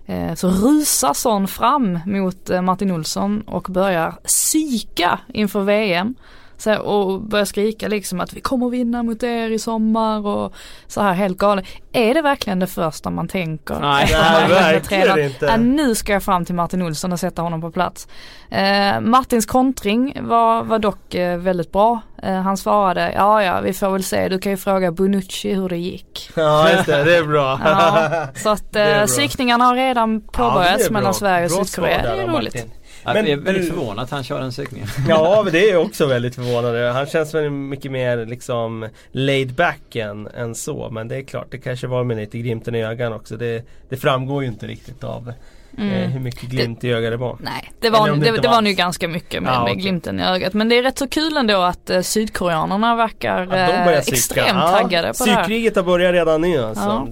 [0.10, 6.16] Eh, så rusar Son fram mot eh, Martin Olsson och börjar psyka inför VM.
[6.60, 10.54] Så här, och börjar skrika liksom att vi kommer vinna mot er i sommar och
[10.88, 11.66] så här helt galet.
[11.94, 13.80] Är det verkligen det första man tänker?
[13.80, 14.08] Nej,
[14.50, 15.48] verkligen inte.
[15.48, 18.08] Äh, nu ska jag fram till Martin Olsson och sätta honom på plats.
[18.50, 22.02] Eh, Martins kontring var, var dock eh, väldigt bra.
[22.24, 25.70] Eh, han svarade, ja ja vi får väl se, du kan ju fråga Bonucci hur
[25.70, 26.32] det gick.
[26.36, 27.60] Ja just det, det är bra.
[27.66, 32.02] ja, så att eh, psykningarna har redan påbörjats ja, mellan Sverige och Sydkorea.
[32.02, 32.56] Det är roligt.
[32.56, 32.72] Martin.
[33.14, 34.88] Men, jag är väldigt förvånad att han kör den cyklingen.
[35.08, 39.54] Ja, men det är jag också väldigt förvånad Han känns väl mycket mer liksom laid
[39.54, 40.90] back än, än så.
[40.90, 43.38] Men det är klart, det kanske var med lite glimten i ögat också.
[43.38, 45.34] Det, det framgår ju inte riktigt av eh,
[45.78, 45.94] Mm.
[45.94, 47.38] Eh, hur mycket glimt det, i ögat det var.
[47.40, 50.24] Nej, det var, det, det, det var, nog ganska mycket med, ah, med glimten i
[50.24, 50.54] ögat.
[50.54, 54.68] Men det är rätt så kul ändå att eh, sydkoreanerna verkar ja, eh, extremt ja,
[54.68, 55.44] taggade på det här.
[55.44, 56.84] Psykkriget har börjat redan nu alltså.
[56.84, 57.08] Ja,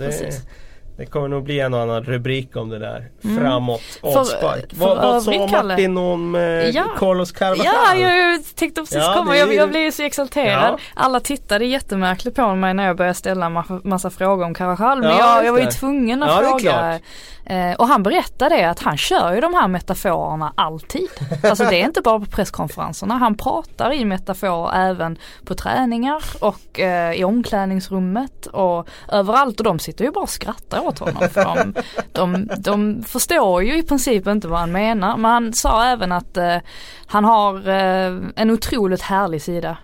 [0.97, 3.09] det, kommer nog bli en och annan rubrik om det där.
[3.23, 3.39] Mm.
[3.39, 4.65] Framåt avspark.
[4.73, 5.47] Vad, vad sa?
[5.63, 6.83] Martin om eh, Ja.
[6.97, 7.65] Carlos Carvajal?
[7.65, 9.37] Ja, jag tänkte precis Ja, komma.
[9.37, 10.73] Jag, jag blev så exalterad.
[10.73, 10.79] Ja.
[10.93, 14.99] Alla tittade jättemärkligt på mig när jag började ställa en massa, frågor om Carvajal.
[14.99, 16.99] Men Ja, jag, jag var ju tvungen att fråga.
[17.49, 21.09] Eh, och han berättade att han kör ju de här metaforerna alltid.
[21.43, 23.17] Alltså det är inte bara på presskonferenserna.
[23.17, 29.59] Han pratar i metaforer även på träningar och eh, i omklädningsrummet och överallt.
[29.59, 31.29] Och de sitter ju bara och skrattar åt honom.
[31.29, 31.73] För de,
[32.11, 35.17] de, de förstår ju i princip inte vad han menar.
[35.17, 36.57] Men han sa även att eh,
[37.07, 39.77] han har eh, en otroligt härlig sida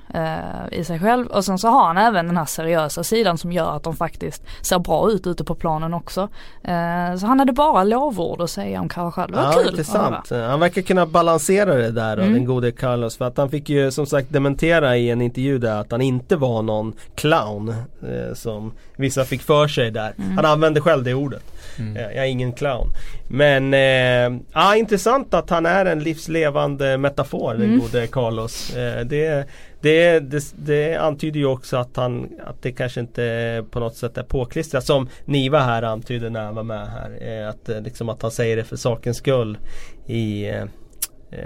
[0.71, 3.75] i sig själv och sen så har han även den här seriösa sidan som gör
[3.75, 6.21] att de faktiskt ser bra ut ute på planen också.
[6.63, 9.31] Eh, så han hade bara lovord att säga om Carvajal.
[9.31, 10.29] Det var Ja, kul intressant.
[10.29, 12.33] Han verkar kunna balansera det där då, Mm.
[12.33, 13.17] den gode Carlos.
[13.17, 16.35] För att han fick ju som sagt dementera i en intervju där att han inte
[16.35, 17.69] var någon clown.
[17.69, 20.13] Eh, som vissa fick för sig där.
[20.17, 20.35] Mm.
[20.37, 21.43] Han använde själv det ordet.
[21.79, 21.95] Mm.
[21.97, 22.87] Eh, jag är ingen clown.
[23.27, 27.79] Men eh, ja, intressant att han är en livslevande metafor den Mm.
[27.79, 28.75] gode Carlos.
[28.75, 29.47] Eh, det,
[29.83, 34.17] det, det, det antyder ju också att, han, att det kanske inte på något sätt
[34.17, 37.17] är påklistrat som Niva här antydde när han var med här.
[37.21, 39.57] Eh, att, eh, liksom att han säger det för sakens skull
[40.05, 40.65] i eh,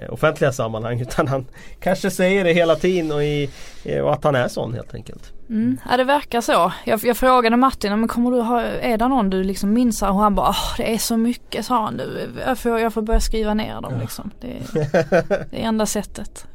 [0.10, 1.46] offentliga sammanhang utan han
[1.80, 3.50] kanske säger det hela tiden och, i,
[4.04, 5.34] och att han är sån helt enkelt.
[5.50, 6.72] Mm, ja det verkar så.
[6.86, 10.02] Jag, jag frågade Martin, men kommer du ha, är det någon du liksom minns?
[10.02, 12.02] Och han bara, Åh, det är så mycket sa han.
[12.46, 14.32] Jag får, jag får börja skriva ner dem liksom.
[14.42, 14.48] Det,
[15.52, 16.48] det är enda sättet.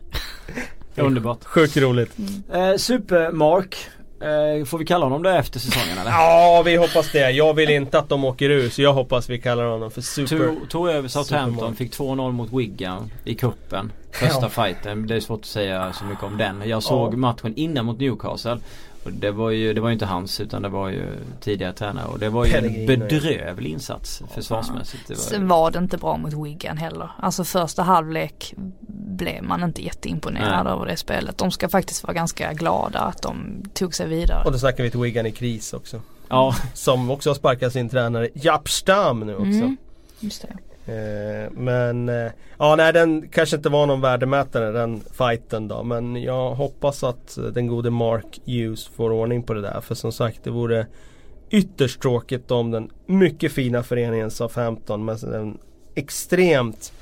[0.97, 1.45] Underbart.
[1.45, 2.17] Sjukt roligt.
[2.53, 3.77] Eh, Supermark.
[4.21, 6.11] Eh, får vi kalla honom det efter säsongen eller?
[6.11, 7.31] Ja vi hoppas det.
[7.31, 10.67] Jag vill inte att de åker ur så jag hoppas vi kallar honom för super.
[10.69, 14.49] Tog, över Southampton, fick 2-0 mot Wigan i kuppen Första Ja.
[14.49, 16.63] fighten, det är svårt att säga så mycket om den.
[16.69, 17.17] Jag såg Ja.
[17.17, 18.59] matchen innan mot Newcastle.
[19.05, 21.05] Och det var ju, det var ju inte hans utan det var ju
[21.41, 25.09] tidigare tränare och det var ju en bedrövlig insats försvarsmässigt.
[25.09, 27.11] Det var Sen var det inte bra mot Wigan heller.
[27.19, 28.55] Alltså första halvlek
[28.89, 30.73] blev man inte jätteimponerad Nej.
[30.73, 31.39] över det spelet.
[31.39, 34.45] De ska faktiskt vara ganska glada att de tog sig vidare.
[34.45, 36.01] Och då snackar vi till Wigan i kris också.
[36.29, 39.45] ja, Som också har sparkat sin tränare Japp Stam nu också.
[39.47, 39.77] Mm,
[40.21, 40.57] just det.
[40.87, 45.83] Eh, men eh, ja nej den kanske inte var någon värdemätare den fighten då.
[45.83, 49.81] Men jag hoppas att den gode Mark Hughes får ordning på det där.
[49.81, 50.87] För som sagt det vore
[51.51, 55.59] ytterst tråkigt om den mycket fina föreningen Southampton med den
[55.95, 56.93] extremt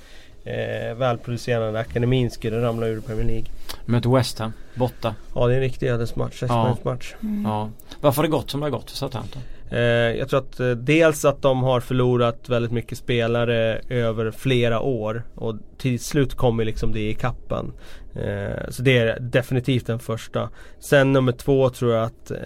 [0.45, 3.45] eh, välproducerande akademin skulle ramla ur Premier League.
[3.87, 5.15] möter West Ham, borta.
[5.35, 6.77] Ja det är en riktig ödesmatch, Ja.
[6.83, 7.15] match.
[7.23, 7.45] Mm.
[7.45, 7.71] Ja.
[8.01, 9.43] Varför har det gått som det har gått för Southampton?
[9.71, 9.81] Eh,
[10.19, 15.23] jag tror att eh, dels att de har förlorat väldigt mycket spelare över flera år
[15.35, 17.73] och till slut kommer liksom det i kappen.
[18.15, 20.51] Eh, så det är definitivt den första.
[20.79, 22.39] Sen nummer två tror jag att eh,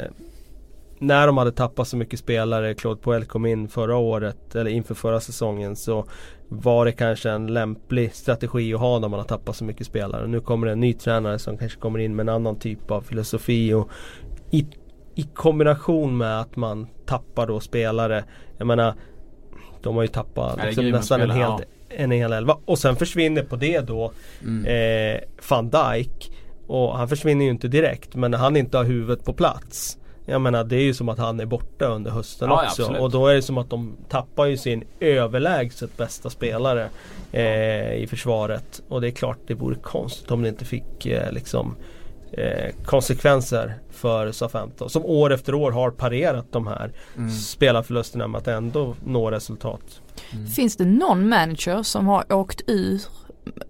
[0.99, 4.95] när de hade tappat så mycket spelare, Claude Poel kom in förra året eller inför
[4.95, 6.07] förra säsongen så
[6.49, 10.27] var det kanske en lämplig strategi att ha när man har tappat så mycket spelare.
[10.27, 13.01] Nu kommer det en ny tränare som kanske kommer in med en annan typ av
[13.01, 13.91] filosofi och
[14.51, 14.67] i,
[15.15, 18.25] i kombination med att man tappar då spelare.
[18.59, 18.95] Jag menar
[19.83, 22.57] de har ju tappat Ja, liksom nästan en hel, spelare, en hel elva.
[22.65, 24.65] Och sen försvinner på det då Mm.
[25.15, 26.33] eh, van Dijk.
[26.67, 29.99] Och han försvinner ju inte direkt men när han inte har huvudet på plats.
[30.27, 32.83] Jag menar det är ju som att han är borta under hösten Ja, ja, också.
[32.83, 33.03] absolut.
[33.03, 36.89] och då är det som att de tappar ju sin överlägset bästa spelare
[37.33, 38.83] eh, i försvaret.
[38.89, 41.77] Och det är klart det vore konstigt om det inte fick eh, liksom
[42.39, 47.31] eh, konsekvenser för Southampton som år efter år har parerat de här Mm.
[47.31, 50.01] spelarförlusterna med att ändå nå resultat.
[50.33, 50.47] Mm.
[50.47, 53.01] Finns det någon manager som har åkt ur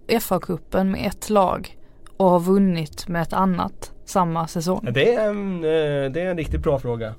[0.07, 1.77] FA-cupen med ett lag
[2.17, 4.87] och har vunnit med ett annat samma säsong?
[4.91, 7.13] Det är en, eh, det är en riktigt bra fråga.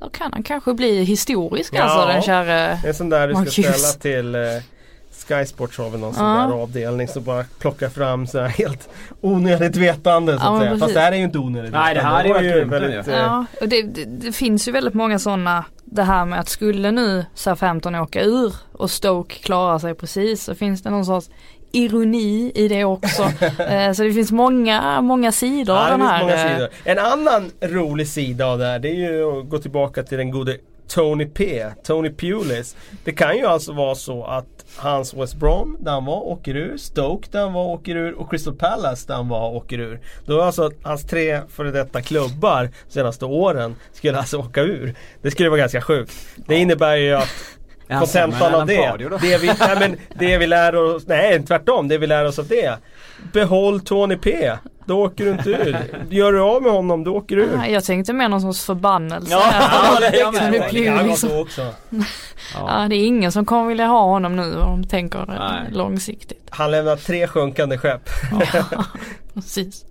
[0.00, 1.82] Då kan han kanske bli historisk Ja.
[1.82, 3.54] alltså den käre Det är sån där du ska Marcus.
[3.54, 4.40] ställa till eh,
[5.28, 8.88] Sky Sports har väl någon sån där avdelning som bara plockar fram så här helt
[9.20, 10.78] onödigt vetande så Ja, att säga.
[10.78, 12.28] Fast det här är ju inte onödigt Nej, det vetande.
[12.34, 13.12] här är ju väldigt, det.
[13.12, 16.48] eh, Ja, och det, det, det finns ju väldigt många sådana det här med att
[16.48, 21.30] skulle nu Southampton åka ur och Stoke klarar sig precis så finns det någon sorts
[21.72, 23.22] ironi i det också.
[23.62, 26.20] eh, så det finns många, många sidor Ja, av det den finns här.
[26.22, 26.68] många eh, sidor.
[26.84, 30.30] En annan rolig sida av det här det är ju att gå tillbaka till den
[30.30, 30.56] gode
[30.88, 32.76] Tony P, Tony Pulis.
[33.04, 36.76] Det kan ju alltså vara så att hans West Brom där han var åker ur,
[36.76, 40.00] Stoke där han var åker ur och Crystal Palace där han var åker ur.
[40.26, 44.94] Då är alltså hans tre före detta klubbar senaste åren skulle alltså åka ur.
[45.22, 46.12] Det skulle vara ganska sjukt.
[46.36, 47.28] Det innebär ju att
[47.88, 52.06] kontentan av det, det vi, nej, men det vi lär oss, nej tvärtom, det vi
[52.06, 52.78] lär oss av det
[53.32, 54.52] Behåll Tony P.
[54.86, 55.76] Då åker du inte ut.
[56.10, 57.48] Gör du av med honom, då åker du.
[57.56, 59.28] Nej, Jag tänkte mer någon sorts förbannelse.
[59.30, 60.00] Ja, här.
[60.00, 60.42] det är jag med.
[60.44, 61.66] Så det blir liksom- så också.
[62.54, 65.72] Ja, det är ingen som kommer vilja ha honom nu om de tänker Nej.
[65.72, 66.46] långsiktigt.
[66.50, 68.08] Han lämnar tre sjunkande skepp.
[69.34, 69.84] Precis.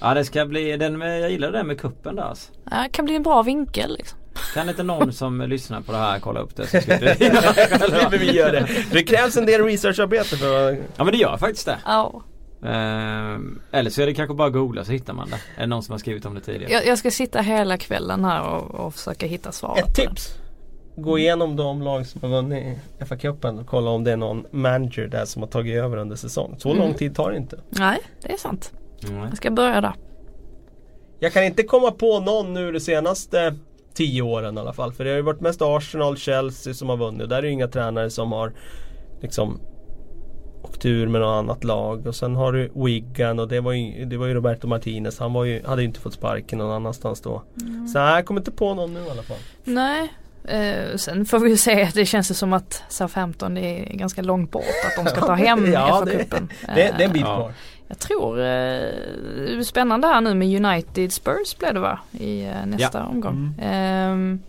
[0.00, 2.52] Ja det ska bli, den med, jag gillar det där med kuppen där alltså.
[2.70, 4.18] Ja, det kan bli en bra vinkel liksom.
[4.54, 6.96] Kan inte någon som lyssnar på det här kolla upp det så ska
[8.10, 8.68] vi gör det.
[8.92, 10.78] Det krävs en del researcharbete för att...
[10.96, 11.78] Ja men det gör faktiskt det.
[11.84, 12.22] Ja.
[12.64, 15.36] Ehm, eller så är det kanske bara att googla så hittar man det.
[15.56, 16.72] Är det någon som har skrivit om det tidigare?
[16.72, 19.86] Jag, jag ska sitta hela kvällen här och, och försöka hitta svaret.
[19.88, 20.34] Ett tips.
[20.96, 25.06] Gå igenom de lag som har vunnit FA-cupen och kolla om det är någon manager
[25.06, 26.54] där som har tagit över under säsong.
[26.58, 26.82] Så Mm.
[26.82, 27.60] lång tid tar det inte.
[27.68, 28.72] Nej, det är sant.
[29.08, 29.18] Mm.
[29.22, 29.94] Jag ska börja där.
[31.18, 33.54] Jag kan inte komma på någon nu de senaste
[33.94, 34.92] tio åren i alla fall.
[34.92, 37.28] För det har ju varit mest Arsenal, Chelsea som har vunnit.
[37.28, 38.52] Där är det ju inga tränare som har
[39.22, 39.60] liksom
[40.84, 42.06] åkt ur med något annat lag.
[42.06, 45.18] Och sen har du Wigan och det var ju, det var ju Roberto Martinez.
[45.18, 47.42] Han var ju, hade ju inte fått sparken någon annanstans då.
[47.92, 49.36] Så nej, jag kommer inte på någon nu i alla fall.
[49.64, 50.12] Nej.
[50.48, 54.50] Eh, sen får vi ju se, det känns som att Southampton det är ganska långt
[54.50, 56.48] bort att de ska ta hem Ja, det- FA-cupen.
[56.66, 57.36] Det, det är en bit Ja.
[57.36, 57.52] kvar.
[57.88, 58.44] Jag tror, eh,
[59.56, 61.98] det spännande här nu med United Spurs blev det va?
[62.12, 63.54] I eh, nästa omgång.
[63.62, 64.40] Ehm,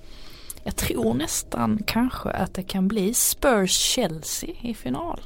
[0.63, 5.19] jag tror nästan kanske att det kan bli Spurs Chelsea i final.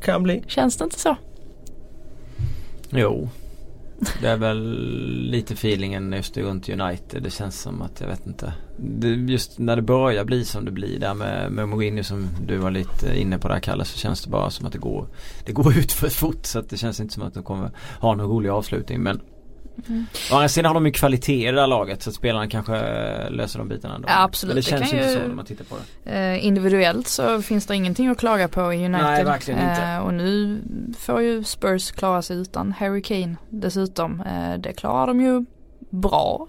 [0.00, 0.42] Kan bli.
[0.46, 1.16] Känns det inte så?
[2.90, 3.28] Jo.
[4.20, 4.78] Det är väl
[5.30, 7.22] lite feelingen just runt United.
[7.22, 8.52] Det känns som att jag vet inte.
[8.76, 12.56] Det, just när det börjar bli som det blir där med, med Mourinho som du
[12.56, 15.06] var lite inne på där Kalle så känns det bara som att det går
[15.44, 17.70] Det går ut för fort så att det känns inte som att de kommer
[18.00, 19.20] ha någon rolig avslutning men
[19.88, 20.06] Mm.
[20.32, 22.72] Å andra sidan har de ju kvalitet i det här laget så att spelarna kanske
[23.30, 24.08] löser de bitarna ändå.
[24.08, 24.54] Ja, absolut.
[24.54, 26.12] Men det Det känns inte ju- så när man tittar på det.
[26.12, 28.90] Eh, individuellt så finns det ingenting att klaga på i United.
[28.90, 29.82] Nej, verkligen inte.
[29.82, 30.60] Eh, och nu
[30.98, 34.20] får ju Spurs klara sig utan Harry Kane dessutom.
[34.20, 35.44] Eh, det klarar de ju
[35.90, 36.46] bra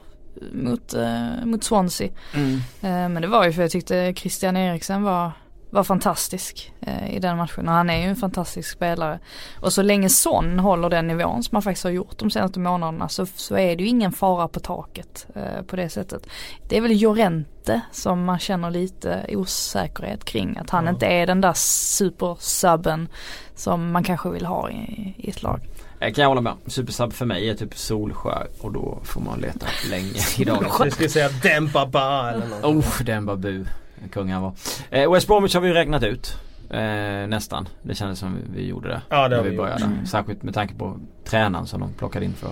[0.52, 2.08] mot, eh, mot Swansea.
[2.38, 2.50] Eh,
[2.82, 5.32] men det var ju för jag tyckte Christian Eriksen var,
[5.70, 9.20] var fantastisk eh, i den matchen och han är ju en fantastisk spelare.
[9.62, 13.10] Och så länge Son håller den nivån som han faktiskt har gjort de senaste månaderna
[13.10, 16.28] så, så är det ju ingen fara på taket eh, på det sättet.
[16.70, 20.58] Det är väl Jorente som man känner lite osäkerhet kring.
[20.58, 20.90] Att han Ja.
[20.92, 23.08] inte är den där supersubben
[23.56, 25.60] som man kanske vill ha i, i ett lag.
[26.00, 26.54] Jag kan jag hålla med.
[26.68, 30.94] Supersub för mig är typ Solskär och då får man leta länge i dagens Jag
[30.94, 32.64] skulle säga Dempa Ba eller något.
[32.86, 33.66] Oh, den var bu.
[34.12, 34.54] Kung han var.
[34.90, 36.38] Eh, West Bromwich har vi ju räknat ut.
[36.70, 36.80] Eh,
[37.28, 37.68] nästan.
[37.82, 39.02] Det kändes som vi, gjorde det.
[39.10, 39.82] Ja, det när vi vi började.
[39.82, 39.92] gjort.
[39.92, 40.06] Mm.
[40.06, 42.50] Särskilt med tanke på tränaren som de plockade in för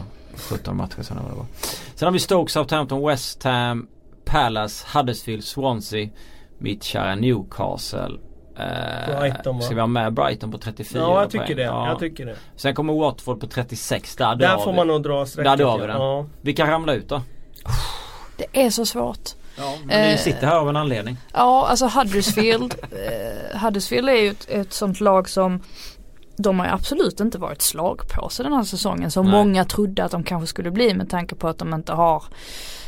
[0.50, 1.46] 17 matcher sedan vad det var.
[1.96, 3.88] Sen har vi Stoke, Southampton, West Ham,
[4.26, 6.10] Palace, Huddersfield, Swansea,
[6.58, 8.18] mitt kära Newcastle.
[8.58, 9.62] Eh, Brighton, va?
[9.62, 11.62] ska vi ha med Brighton på 34 Ja, jag tycker det.
[11.64, 11.88] Ja.
[11.88, 12.36] Jag tycker det.
[12.56, 14.16] Sen kommer Watford på 36.
[14.16, 14.78] Där, Där får vi.
[14.78, 15.52] man nog dra strecket.
[15.52, 15.96] Där drar vi den.
[16.02, 16.26] Ja.
[16.42, 17.22] Vilka ramlar ut då?
[18.38, 19.30] Det är så svårt.
[19.58, 21.18] Ja, men vi Eh, sitter här av en anledning.
[21.34, 22.76] Ja, alltså Huddersfield.
[22.92, 25.62] eh, Huddersfield är ju ett, ett sånt lag som
[26.38, 29.34] de har ju absolut inte varit slagpåse den här säsongen som Nej.
[29.34, 32.24] många trodde att de kanske skulle bli med tanke på att de inte har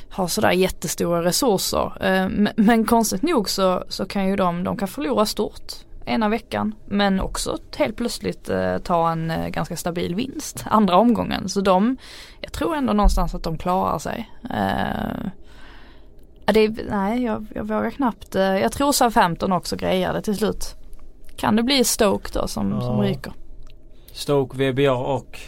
[0.09, 1.91] har sådär jättestora resurser.
[2.01, 5.73] Eh, Men, men konstigt nog så, så kan ju de, de kan förlora stort
[6.05, 11.49] ena veckan men också helt plötsligt eh, ta en eh, ganska stabil vinst andra omgången.
[11.49, 11.97] Så de,
[12.41, 14.29] jag tror ändå någonstans att de klarar sig.
[14.49, 15.29] Eh,
[16.53, 18.35] det nej, jag, jag vågar knappt.
[18.35, 20.75] eh, Jag tror Southampton också grejar det till slut.
[21.35, 23.09] Kan det bli Stoke då som, som Ja.
[23.11, 23.33] ryker?
[24.11, 25.39] Stoke, VBA och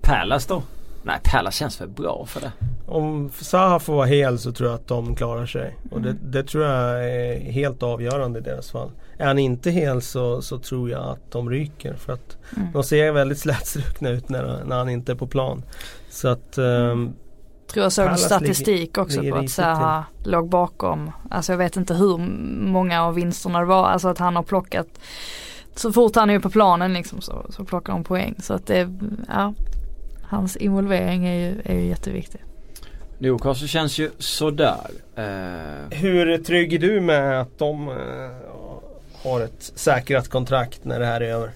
[0.00, 0.62] Palace då?
[1.02, 2.52] Nej, Palace känns väl bra för det.
[2.86, 5.76] Om Zaha får vara hel så tror jag att de klarar sig.
[5.90, 8.90] Och det, det tror jag är helt avgörande i deras fall.
[9.18, 11.94] Är han inte hel så, så tror jag att de ryker.
[11.94, 12.72] För att Mm.
[12.72, 15.62] de ser väldigt slätstrukna ut när, när han inte är på plan.
[16.10, 17.12] Så att ehm,
[17.76, 21.10] Tror jag såg Palace statistik också på att Zaha låg bakom.
[21.30, 22.18] Alltså jag vet inte hur
[22.66, 23.88] många av vinsterna det var.
[23.88, 24.86] Alltså att han har plockat
[25.74, 28.34] så fort han är på planen liksom så, så plockar han poäng.
[28.38, 28.90] Så att det,
[29.28, 29.54] ja.
[30.22, 32.40] Hans involvering är ju, är ju jätteviktig.
[33.18, 34.90] Newcastle känns ju sådär.
[35.16, 37.94] Eh, hur trygg är du med att de eh,
[39.22, 41.50] har ett säkrat kontrakt när det här är över?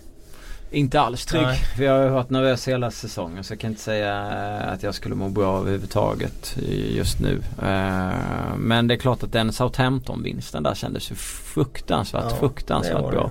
[0.71, 1.43] Inte alls trygg.
[1.43, 1.61] Nej.
[1.79, 4.95] Vi har ju varit nervösa hela säsongen så jag kan inte säga eh, att jag
[4.95, 6.57] skulle må bra överhuvudtaget
[6.89, 7.43] just nu.
[7.63, 13.11] Eh, men det är klart att den Southampton-vinsten där kändes ju fruktansvärt, Ja, fruktansvärt det
[13.11, 13.31] bra.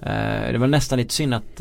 [0.00, 1.60] Eh, det var nästan lite synd att,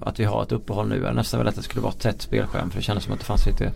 [0.00, 0.96] att vi har ett uppehåll nu.
[0.96, 3.12] Jag hade nästan velat att det skulle vara ett tätt spelskärm för det kändes som
[3.12, 3.72] att det fanns lite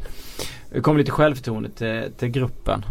[0.72, 2.84] Det kom lite självförtroende till, till gruppen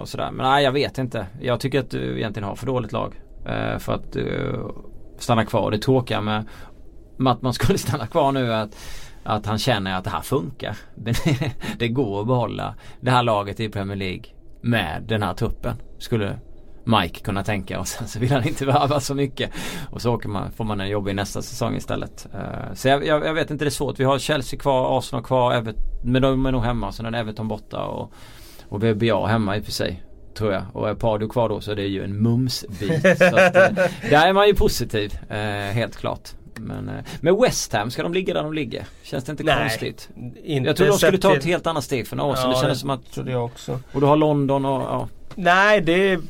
[0.00, 0.30] och sådär.
[0.30, 1.26] Men nej jag vet inte.
[1.40, 3.14] Jag tycker att du egentligen har för dåligt lag.
[3.78, 4.16] för att
[5.18, 5.70] stanna kvar.
[5.70, 6.44] Det tråkiga med
[7.18, 8.76] att man skulle stanna kvar nu att
[9.24, 10.76] att han känner att det här funkar.
[11.78, 14.24] det går att behålla det här laget i Premier League
[14.60, 15.76] med den här truppen.
[15.98, 16.38] Skulle
[16.84, 19.50] Mike kunna tänka och sen så vill han inte värva så mycket.
[19.90, 22.26] Och så åker man, får man en jobb i nästa säsong istället.
[22.34, 24.00] Uh, så jag, jag, jag, vet inte, det är svårt.
[24.00, 26.92] Vi har Chelsea kvar, Arsenal kvar, Everton, men de är nog hemma.
[26.92, 28.12] Sen är Everton borta och,
[28.68, 30.02] och VBA hemma i och för sig.
[30.34, 30.62] Tror jag.
[30.72, 33.18] Och är Pardo kvar då så är det ju en mumsbit.
[33.18, 35.36] så att, uh, där är man ju positiv, uh,
[35.72, 36.30] helt klart.
[36.60, 38.86] Men uh, med West Ham, ska de ligga där de ligger?
[39.02, 40.08] Känns det inte Nej, konstigt?
[40.44, 42.50] Inte jag tror de skulle ta ett helt annat steg för några år sedan.
[42.50, 43.12] Ja, det kändes som att...
[43.12, 43.80] Trodde jag också.
[43.92, 45.08] Och du har London och ja.
[45.34, 46.20] Nej det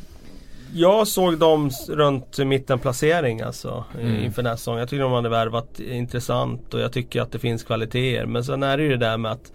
[0.77, 4.25] jag såg dem runt mittenplacering alltså mm.
[4.25, 4.79] inför nästa säsong.
[4.79, 8.27] Jag tycker de hade värvat intressant och jag tycker att det finns kvaliteter.
[8.27, 9.53] Men sen är det ju det där med att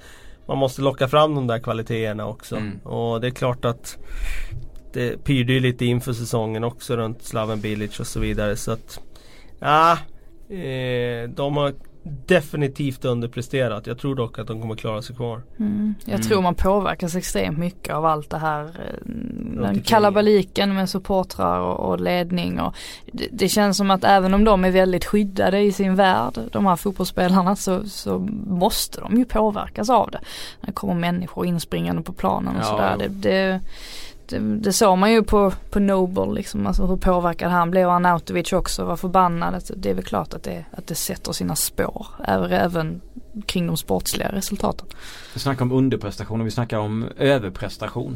[0.48, 2.56] man måste locka fram de där kvaliteterna också.
[2.56, 2.80] Mm.
[2.80, 3.98] Och det är klart att
[4.94, 8.56] det pyrde ju lite inför säsongen också runt Slaven Bilic och så vidare.
[8.56, 9.00] Så att
[9.60, 9.98] ja,
[10.50, 11.74] eh, de har
[12.04, 13.88] definitivt underpresterat.
[13.88, 15.42] Jag tror dock att de kommer klara sig kvar.
[15.60, 15.96] Mm.
[16.06, 16.22] Jag mm.
[16.22, 18.64] tror man påverkas extremt mycket av allt det här.
[18.64, 19.12] Eh,
[19.62, 22.60] den kalabaliken med supportrar och, och ledning.
[22.60, 22.76] Och
[23.12, 26.66] det, det, känns som att även om de är väldigt skyddade i sin värld, de
[26.66, 30.20] här fotbollsspelarna, så, så måste de ju påverkas av det.
[30.62, 32.96] När det kommer människor inspringande på planen och ja, sådär.
[33.00, 33.62] Det, det,
[34.30, 37.88] det, eh, det såg man ju på, på Noble liksom, alltså hur påverkad han blev
[37.88, 39.56] och Arnautovic också var förbannad.
[39.56, 43.02] Alltså, det är väl klart att det, att det sätter sina spår även
[43.46, 44.88] kring de sportsliga resultaten.
[45.34, 48.16] Vi snackar om underprestation och vi snackar om överprestation.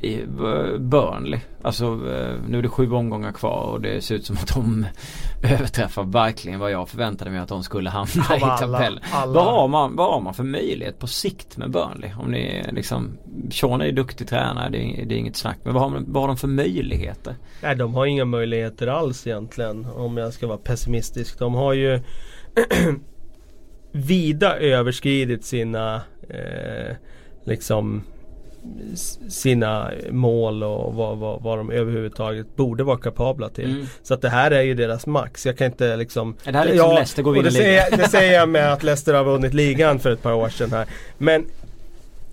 [0.00, 0.24] i
[0.78, 1.40] Burnley.
[1.62, 4.86] Alltså uh, nu är det sju omgångar kvar och det ser ut som att de
[5.42, 9.02] överträffar verkligen vad jag förväntade mig att de skulle hamna i tabellen.
[9.26, 12.10] Vad, har man, vad har man för möjlighet på sikt med Burnley?
[12.18, 13.18] Om ni liksom
[13.50, 15.58] Sean är ju duktig tränare, det är, det är inget snack.
[15.62, 17.34] Men vad har, vad har de för möjligheter?
[17.62, 21.38] Nej de har inga möjligheter alls egentligen om jag ska vara pessimistisk.
[21.38, 22.00] De har ju
[23.92, 25.94] vida överskridit sina
[26.28, 26.96] eh,
[27.44, 28.02] liksom
[29.28, 33.70] sina mål och vad, vad, vad de överhuvudtaget borde vara kapabla till.
[33.70, 33.86] Mm.
[34.02, 35.46] Så att det här är ju deras max.
[35.46, 38.08] Jag kan inte liksom Är det här liksom ja, Leicester går vidare det, säger, det
[38.08, 40.86] säger jag med att Leicester har vunnit ligan för ett par år sedan här.
[41.18, 41.46] Men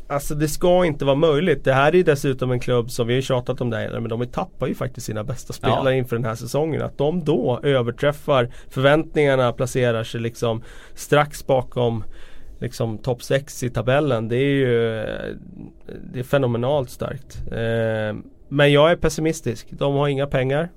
[0.08, 1.64] Alltså det ska inte vara möjligt.
[1.64, 4.10] Det här är ju dessutom en klubb som vi har tjatat om det här, men
[4.10, 5.98] de tappar ju faktiskt sina bästa spelare ja.
[5.98, 6.82] inför den här säsongen.
[6.82, 10.64] Att de då överträffar förväntningarna, placerar sig liksom
[10.96, 12.04] strax bakom
[12.60, 14.28] liksom topp 6 i tabellen.
[14.28, 14.68] Det är ju
[16.14, 17.38] det är fenomenalt starkt.
[17.52, 19.68] Eh, men jag är pessimistisk.
[19.70, 20.70] De har inga pengar.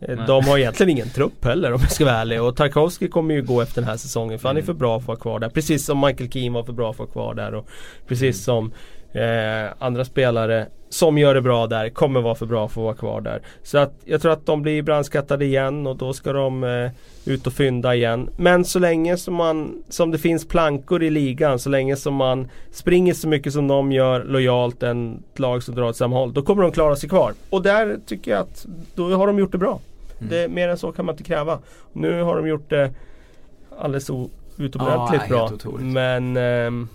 [0.00, 2.42] Eh, de har egentligen ingen trupp heller om jag ska vara ärlig.
[2.42, 4.66] Och Tarkovsky kommer ju gå efter den här säsongen för han är mm.
[4.66, 5.48] för bra för att vara kvar där.
[5.48, 7.54] Precis som Michael Keane var för bra för att vara kvar där.
[7.54, 7.68] Och
[8.06, 8.60] precis mm.
[8.60, 8.72] som
[9.16, 12.94] eh, andra spelare som gör det bra där kommer vara för bra för att vara
[12.94, 13.40] kvar där.
[13.62, 16.90] Så att jag tror att de blir brandskattade igen och då ska de eh,
[17.32, 18.30] ut och fynda igen.
[18.36, 22.48] Men så länge som, man, som det finns plankor i ligan, så länge som man
[22.70, 26.42] springer så mycket som de gör lojalt, en lag som drar åt samma håll, då
[26.42, 27.32] kommer de klara sig kvar.
[27.50, 29.80] Och där tycker jag att då har de gjort det bra.
[30.18, 30.30] Mm.
[30.30, 31.58] Det, mer än så kan man inte kräva.
[31.92, 32.90] Nu har de gjort det
[33.78, 34.10] alldeles
[34.58, 35.78] utomordentligt ah, bra.
[35.78, 36.86] Men eh,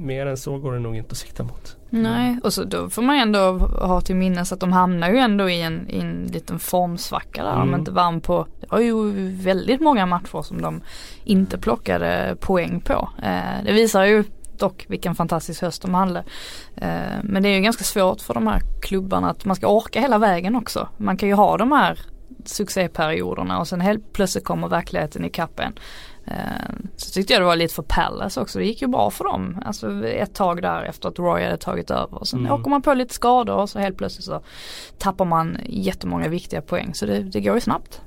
[0.00, 1.76] mer än så går det nog inte att sikta mot.
[1.90, 5.50] Nej, och så då får man ändå ha till minnes att de hamnar ju ändå
[5.50, 7.54] i en, i en liten formsvacka där.
[7.54, 7.70] Mm.
[7.70, 10.80] De inte vann på, det var ju väldigt många matcher som de
[11.24, 13.08] inte plockade poäng på.
[13.22, 14.24] Eh, det visar ju
[14.58, 16.24] dock vilken fantastisk höst de hade.
[16.76, 20.00] Eh, men det är ju ganska svårt för de här klubbarna att man ska orka
[20.00, 20.88] hela vägen också.
[20.96, 21.98] Man kan ju ha de här
[22.44, 25.72] succéperioderna och sen helt plötsligt kommer verkligheten i kappen.
[26.30, 28.58] Eh, så tyckte jag det var lite för Palace också.
[28.58, 29.62] Det gick ju bra för dem.
[29.64, 32.24] Alltså ett tag där efter att Roy hade tagit över.
[32.24, 32.52] Sen mm.
[32.52, 34.42] åker man på lite skador och så helt plötsligt så
[34.98, 36.94] tappar man jättemånga viktiga poäng.
[36.94, 38.00] Så det, det går ju snabbt.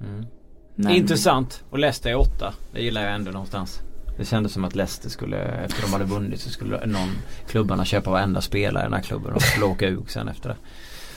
[0.00, 0.26] Mm.
[0.74, 0.92] Men...
[0.92, 1.64] Intressant.
[1.70, 2.54] Och Leicester är åtta.
[2.72, 3.80] Det gillar jag ändå någonstans.
[4.18, 7.10] Det kändes som att Leicester skulle, efter de hade vunnit så skulle någon
[7.48, 10.56] klubbarna köpa varenda spelare i den här klubben och skulle åka ut sen efter det.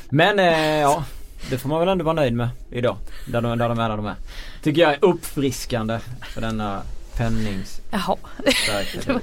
[0.09, 1.03] Men eh, ja,
[1.49, 2.97] det får man väl ändå vara nöjd med idag.
[3.27, 4.15] Där de, där de är där de är.
[4.63, 6.81] Tycker jag är uppfriskande för denna
[7.17, 7.81] pennings...
[7.91, 8.15] Jaha.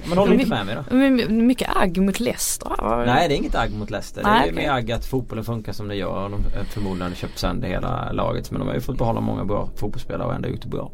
[0.08, 0.94] Men håller inte med mig då?
[1.34, 2.70] Mycket agg mot Leicester.
[3.06, 4.22] Nej det är inget agg mot Leicester.
[4.22, 4.66] Nej, det är okay.
[4.66, 6.28] mer agg att fotbollen funkar som det gör.
[6.28, 8.50] De förmodligen köpt sönder hela laget.
[8.50, 10.90] Men de har ju fått behålla många bra fotbollsspelare och ändå gjort det bra.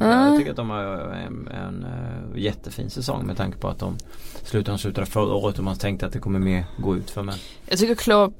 [0.00, 0.28] Mm.
[0.28, 3.96] Jag tycker att de har en, en, en jättefin säsong med tanke på att de
[4.44, 7.22] slutade, de slutade förra året och man tänkte att det kommer mer gå ut för
[7.22, 7.34] men
[7.66, 8.34] Jag tycker Claude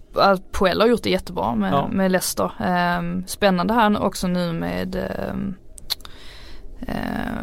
[0.53, 1.89] Puel har gjort det jättebra med, ja.
[1.89, 2.53] med Leicester.
[2.99, 5.55] Um, spännande här också nu med um,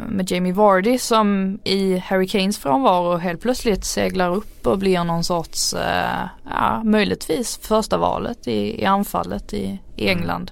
[0.07, 5.23] med Jamie Vardy som i Harry Kanes frånvaro helt plötsligt seglar upp och blir någon
[5.23, 10.17] sorts, uh, ja möjligtvis första valet i, i anfallet i, i mm.
[10.17, 10.51] England.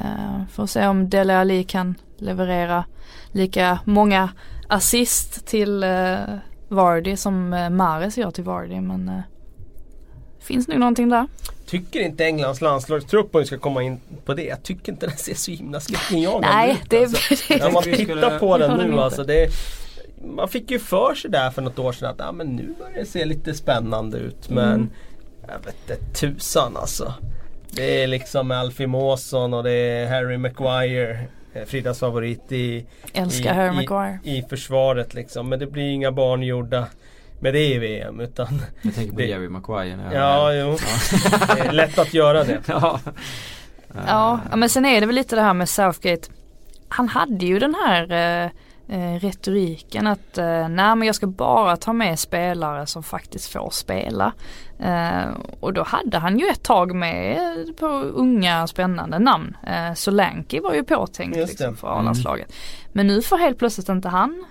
[0.00, 2.84] Uh, får se om Dele Alli kan leverera
[3.32, 4.30] lika många
[4.68, 6.18] assist till uh,
[6.68, 9.20] Vardy som uh, Mares gör till Vardy men uh,
[10.40, 11.26] finns nog någonting där.
[11.66, 15.16] Tycker inte Englands landslagstrupp, om vi ska komma in på det, jag tycker inte den
[15.16, 16.54] ser så himla skräckinjagande ut.
[16.54, 17.34] Nej, det, alltså.
[17.48, 19.24] det, När man tittar på den nu alltså.
[19.24, 19.50] Det,
[20.24, 22.98] man fick ju för sig där för något år sedan att ah, men nu börjar
[22.98, 24.50] det se lite spännande ut.
[24.50, 24.90] Men mm.
[25.48, 27.14] jag vet inte tusan alltså.
[27.70, 31.18] Det är liksom Alfie Mawson och det är Harry Maguire.
[31.54, 34.18] Eh, Fridas favorit i, Älskar i, Harry Maguire.
[34.24, 35.48] I, i försvaret liksom.
[35.48, 36.86] Men det blir inga barn gjorda
[37.40, 40.76] med det i VM utan Jag tänker på det, Jerry Maguire när Ja, jo.
[41.56, 42.60] det är lätt att göra det.
[42.66, 43.00] ja.
[44.06, 46.28] ja, men sen är det väl lite det här med Southgate.
[46.88, 48.12] Han hade ju den här
[48.44, 48.50] eh,
[48.92, 53.70] eh, retoriken att eh, nej men jag ska bara ta med spelare som faktiskt får
[53.70, 54.32] spela.
[54.78, 55.28] Eh,
[55.60, 57.36] och då hade han ju ett tag med
[57.78, 59.56] på unga spännande namn.
[59.66, 62.48] Eh, Solanke var ju påtänkt liksom, för A-landslaget.
[62.48, 62.90] Mm.
[62.92, 64.44] Men nu får helt plötsligt inte han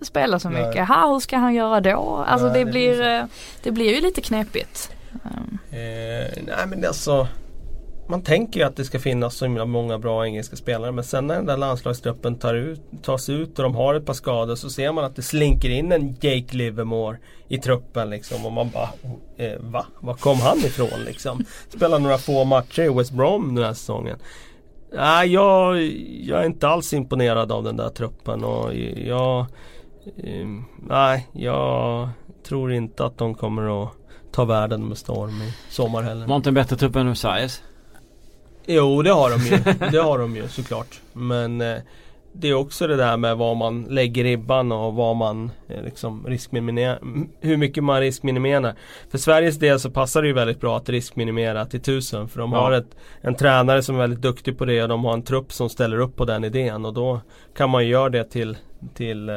[0.00, 0.74] spela så mycket.
[0.74, 0.84] Nej.
[0.84, 2.24] Ha, hur ska han göra då?
[2.28, 3.26] Alltså nej, det, blir,
[3.62, 4.90] det, blir ju lite knepigt.
[5.70, 7.28] Eh, nej men alltså
[8.08, 11.26] man tänker ju att det ska finnas så himla många bra engelska spelare men sen
[11.26, 14.70] när den där landslagstruppen tar ut, tas ut och de har ett par skador så
[14.70, 18.88] ser man att det slinker in en Jake Livermore i truppen liksom och man bara
[19.02, 19.86] oh, eh, Va?
[20.00, 21.44] Var kom han ifrån liksom?
[21.68, 24.18] Spelar några få matcher i West Brom den här säsongen.
[24.92, 25.82] Nej, jag,
[26.20, 29.40] jag är inte alls imponerad av den där truppen och jag
[30.16, 30.46] eh,
[30.88, 32.08] nej, jag
[32.48, 33.92] tror inte att de kommer att
[34.32, 36.26] ta världen med storm i sommar heller.
[36.26, 37.62] Var inte en bättre trupp än Sveriges?
[38.66, 39.88] Jo, det har de ju.
[39.90, 41.00] det har de ju såklart.
[41.12, 41.76] Men eh,
[42.32, 46.26] det är också det där med vad man lägger ribban och vad man eh, liksom
[46.26, 46.98] riskminimerar.
[47.40, 48.74] Hur mycket man riskminimerar.
[49.10, 52.28] För Sveriges del så passar det ju väldigt bra att riskminimera till tusen.
[52.28, 52.58] För de ja.
[52.58, 55.52] har ett, en tränare som är väldigt duktig på det och de har en trupp
[55.52, 56.84] som ställer upp på den idén.
[56.84, 57.20] Och då
[57.56, 58.56] kan man ju göra det till
[58.94, 59.34] till eh,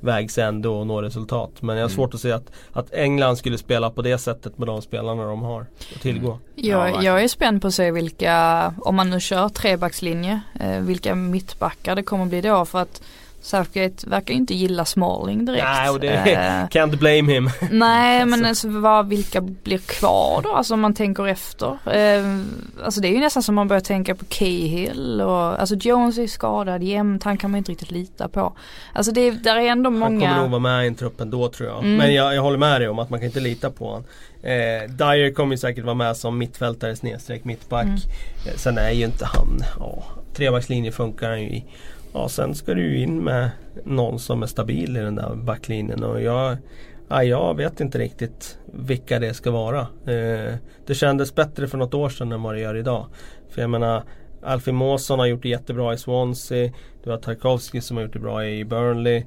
[0.00, 1.50] vägs ände och nå resultat.
[1.60, 1.96] Men jag har mm.
[1.96, 5.42] svårt att se att, att England skulle spela på det sättet med de spelarna de
[5.42, 6.30] har att tillgå.
[6.30, 6.40] Mm.
[6.54, 11.14] Jag, jag är spänd på att se vilka, om man nu kör trebackslinje, eh, vilka
[11.14, 13.02] mittbackar det kommer bli då för att
[13.46, 15.64] Southgate verkar inte gilla Smalling direkt.
[15.64, 17.50] Nej och det uh, can't blame him.
[17.70, 20.52] nej men alltså, vad, vilka blir kvar då?
[20.52, 21.66] Alltså om man tänker efter.
[21.66, 22.42] Uh,
[22.84, 26.26] alltså det är ju nästan som man börjar tänka på Cahill och alltså Jones är
[26.26, 27.22] skadad jämt.
[27.22, 28.52] Han kan man inte riktigt lita på.
[28.92, 30.28] Alltså det där är ändå många.
[30.28, 31.78] Han kommer nog vara med i truppen då tror jag.
[31.78, 31.96] Mm.
[31.96, 34.04] Men jag, jag, håller med dig om att man kan inte lita på honom.
[34.42, 37.84] Eh, Dyer kommer ju säkert vara med som mittfältare snedstreck mittback.
[37.84, 37.98] Mm.
[38.46, 40.02] Eh, sen är ju inte han, ja,
[40.34, 41.64] trebackslinje funkar han ju i.
[42.16, 43.50] Ja, sen ska du ju in med
[43.84, 46.56] någon som är stabil i den där backlinjen och jag,
[47.08, 49.80] ja, jag vet inte riktigt vilka det ska vara.
[49.80, 50.54] Eh,
[50.86, 53.06] det kändes bättre för något år sedan än vad det gör idag.
[53.50, 54.02] För jag menar
[54.42, 56.72] Alfie Måsson har gjort det jättebra i Swansea.
[57.04, 59.24] Du har Tarkovsky som har gjort det bra i Burnley.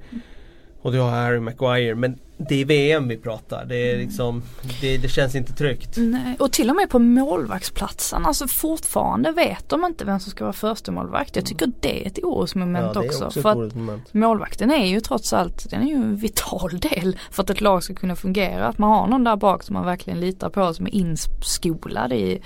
[0.81, 1.95] Och du har Harry Maguire.
[1.95, 3.65] Men det är VM vi pratar.
[3.65, 4.07] Det, är mm.
[4.07, 4.43] liksom,
[4.81, 5.97] det, det, känns inte tryggt.
[5.97, 8.25] Nej, och till och med på målvaktsplatsen.
[8.25, 11.35] Alltså fortfarande vet de inte vem som ska vara första målvakt.
[11.35, 13.25] Jag tycker det är ett orosmoment ja, också.
[13.25, 13.41] också.
[13.41, 17.49] För att målvakten är ju trots allt den är ju en vital del för att
[17.49, 18.67] ett lag ska kunna fungera.
[18.67, 22.41] Att man har någon där bak som man verkligen litar på som är inskolad i,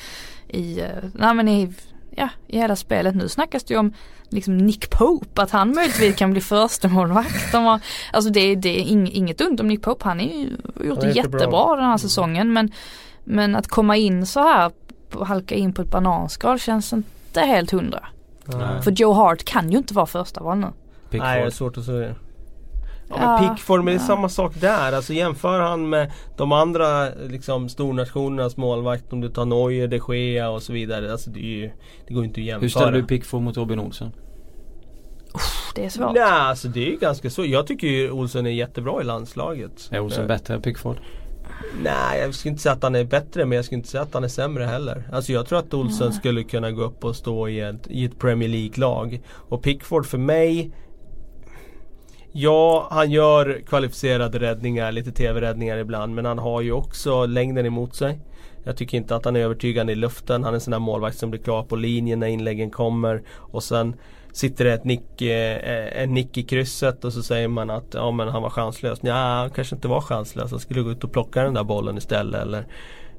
[0.48, 1.74] i, eh, nej men i
[2.16, 3.16] ja, i hela spelet.
[3.16, 3.94] Nu snackas det ju om
[4.30, 7.52] liksom Nick Pope, att han möjligtvis kan bli första målvakt.
[7.52, 7.80] De har,
[8.14, 8.84] alltså det, det är
[9.18, 10.28] inget ont om Nick Pope, han har
[10.86, 12.54] gjort det jättebra bra den här säsongen.
[12.54, 12.72] Men,
[13.24, 14.72] men att komma in så här
[15.14, 18.06] och halka in på ett bananskal känns inte helt hundra.
[18.46, 18.82] Nej.
[18.82, 20.68] För Joe Hart kan ju inte vara första val nu.
[21.10, 22.16] Nej, det är svårt att säga.
[23.20, 24.94] Ja, men Pickford, men det är samma sak där.
[24.94, 29.14] Alltså jämför han med de andra liksom, stornationernas målvakt.
[29.14, 31.12] Om du tar Neuer, de Gea och så vidare.
[31.12, 31.72] Alltså det, ju,
[32.08, 32.62] det går inte att jämföra.
[32.62, 34.12] Hur ställer du Pickford mot Robin Olsen?
[35.76, 36.14] det är svårt.
[36.14, 37.46] Nej, alltså det är ju ganska så.
[37.46, 39.90] Jag tycker ju Olsen är jättebra i landslaget.
[39.92, 40.98] Är Olsen bättre än Pickford?
[41.84, 44.14] Nej, jag skulle inte säga att han är bättre men jag skulle inte säga att
[44.14, 45.04] han är sämre heller.
[45.12, 46.14] Alltså jag tror att Olsen mm.
[46.14, 49.22] skulle kunna gå upp och stå i ett, i ett Premier League-lag.
[49.32, 50.72] Och Pickford för mig
[52.36, 56.16] Ja, han gör kvalificerade räddningar, lite TV-räddningar ibland.
[56.16, 58.20] Men han har ju också längden emot sig.
[58.64, 60.44] Jag tycker inte att han är övertygande i luften.
[60.44, 63.24] Han är en sån där målvakt som blir klar på linjen när inläggen kommer.
[63.30, 63.96] Och sen
[64.32, 68.12] sitter det ett nick, eh, en nick i krysset och så säger man att ja,
[68.12, 69.00] men han var chanslös.
[69.02, 70.52] Ja, han kanske inte var chanslös.
[70.52, 72.42] Han skulle gå ut och plocka den där bollen istället.
[72.42, 72.66] Eller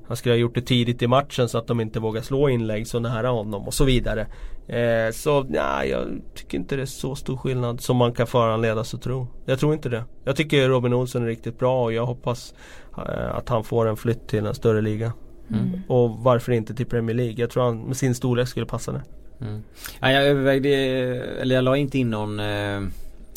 [0.08, 2.86] han skulle ha gjort det tidigt i matchen så att de inte vågar slå inlägg
[2.86, 4.26] så nära honom och så vidare.
[4.66, 8.94] Eh, så ja, jag tycker inte det är så stor skillnad som man kan föranledas
[8.94, 9.26] att tro.
[9.44, 10.04] Jag tror inte det.
[10.24, 12.54] Jag tycker Robin Olsen är riktigt bra och jag hoppas
[12.96, 15.12] eh, att han får en flytt till en större liga.
[15.50, 15.80] Mm.
[15.88, 17.34] Och varför inte till Premier League?
[17.36, 19.02] Jag tror han med sin storlek skulle passa det.
[19.40, 19.62] Mm.
[20.00, 20.68] Ja, jag övervägde,
[21.40, 22.80] eller jag la inte in någon eh,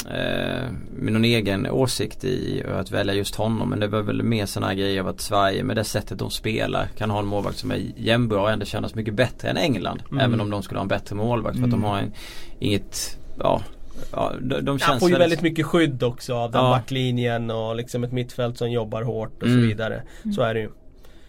[0.06, 3.70] eh, med någon egen åsikt i att välja just honom.
[3.70, 6.88] Men det var väl mer sådana grejer av att Sverige med det sättet de spelar
[6.98, 10.04] kan ha en målvakt som är jämnbra och ändå kännas mycket bättre än England.
[10.12, 10.26] Mm.
[10.26, 11.90] Även om de skulle ha en bättre målvakt för att de mm.
[11.90, 12.12] har en,
[12.60, 13.62] inget, ja
[14.12, 16.70] Ja, de, de känns Han får ju väldigt mycket skydd också av den ja.
[16.70, 19.62] backlinjen och liksom ett mittfält som jobbar hårt och mm.
[19.62, 20.02] så vidare.
[20.36, 20.70] Så är det ju.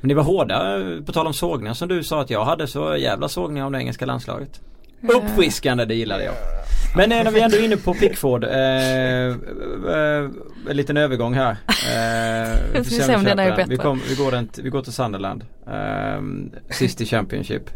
[0.00, 2.96] Men ni var hårda, på tal om sågningar som du sa att jag hade så
[2.96, 4.60] jävla sågningar om det engelska landslaget.
[5.02, 6.34] Uppfriskande, det gillade jag.
[6.96, 8.44] Men när vi ändå är inne på Pickford.
[8.44, 9.34] Eh, eh,
[10.68, 11.50] en liten övergång här.
[11.50, 13.64] Eh, vi får se om den är bättre.
[13.68, 15.44] Vi, kom, vi, går den, vi går till Sunderland.
[15.66, 16.22] Eh,
[16.70, 17.70] sist i Championship.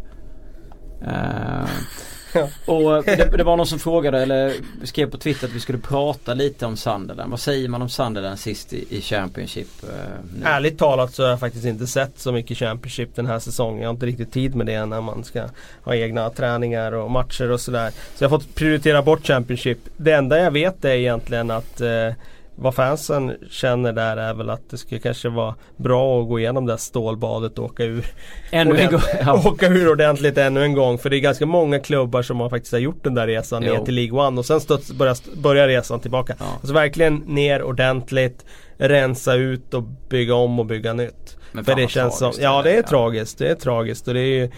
[2.66, 4.55] Och det, det, var någon som frågade eller
[4.85, 7.30] skrev på Twitter att vi skulle prata lite om Sunderland.
[7.30, 9.68] Vad säger man om Sunderland sist i, i Championship?
[9.85, 13.83] Uh, Ärligt talat så har jag faktiskt inte sett så mycket Championship den här säsongen.
[13.83, 15.45] Jag har inte riktigt tid med det när man ska
[15.85, 17.91] ha egna träningar och matcher och sådär.
[17.91, 19.78] Så jag har fått prioritera bort Championship.
[19.97, 22.09] Det enda jag vet är egentligen att eh,
[22.55, 26.66] vad fansen känner där är väl att det skulle kanske vara bra att gå igenom
[26.66, 28.07] det här stålbadet och åka ur
[28.50, 29.42] Ännu en gång, ja.
[29.48, 32.72] Åka ur ordentligt ännu en gång för det är ganska många klubbar som har faktiskt
[32.72, 33.72] har gjort den där resan jo.
[33.72, 36.34] ner till League One och sen stöts, börjar, börjar resan tillbaka.
[36.38, 36.44] Ja.
[36.55, 38.44] Alltså verkligen ner ordentligt,
[38.76, 41.36] rensa ut och bygga om och bygga nytt.
[41.53, 42.82] Men för det känns som, ja det är ja.
[42.82, 44.50] tragiskt, det är tragiskt och det är ju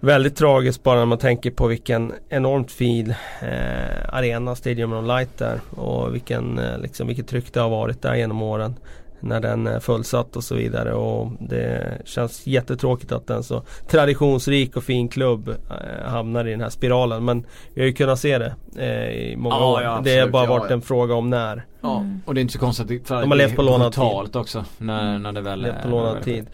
[0.00, 5.40] Väldigt tragiskt bara när man tänker på vilken enormt fin eh, arena Stadium on Light
[5.40, 8.74] är och vilken, eh, liksom, vilket tryck det har varit där genom åren.
[9.20, 14.76] När den är fullsatt och så vidare och det känns jättetråkigt att en så traditionsrik
[14.76, 17.24] och fin klubb eh, hamnar i den här spiralen.
[17.24, 19.82] Men vi har ju kunnat se det eh, i många ja, år.
[19.82, 21.64] Ja, det har bara ja, varit en fråga om när.
[21.80, 24.36] Ja och det är inte så konstigt De har levt på lånad tid.
[24.36, 26.46] också när, när det väl levt på lånad tid.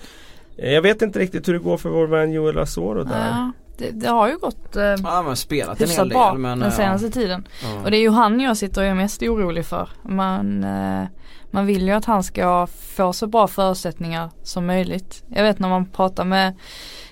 [0.56, 3.28] Jag vet inte riktigt hur det går för vår vän Joel Asoro där.
[3.28, 6.60] Ja, det, det, har ju gått eh, ja, man spelat en hel del, bra men,
[6.60, 7.12] den senaste ja.
[7.12, 7.46] tiden.
[7.62, 7.82] Ja.
[7.84, 9.88] Och det är ju han jag sitter och är mest orolig för.
[10.02, 11.04] Man, eh,
[11.50, 15.24] man vill ju att han ska få så bra förutsättningar som möjligt.
[15.28, 16.54] Jag vet när man pratar med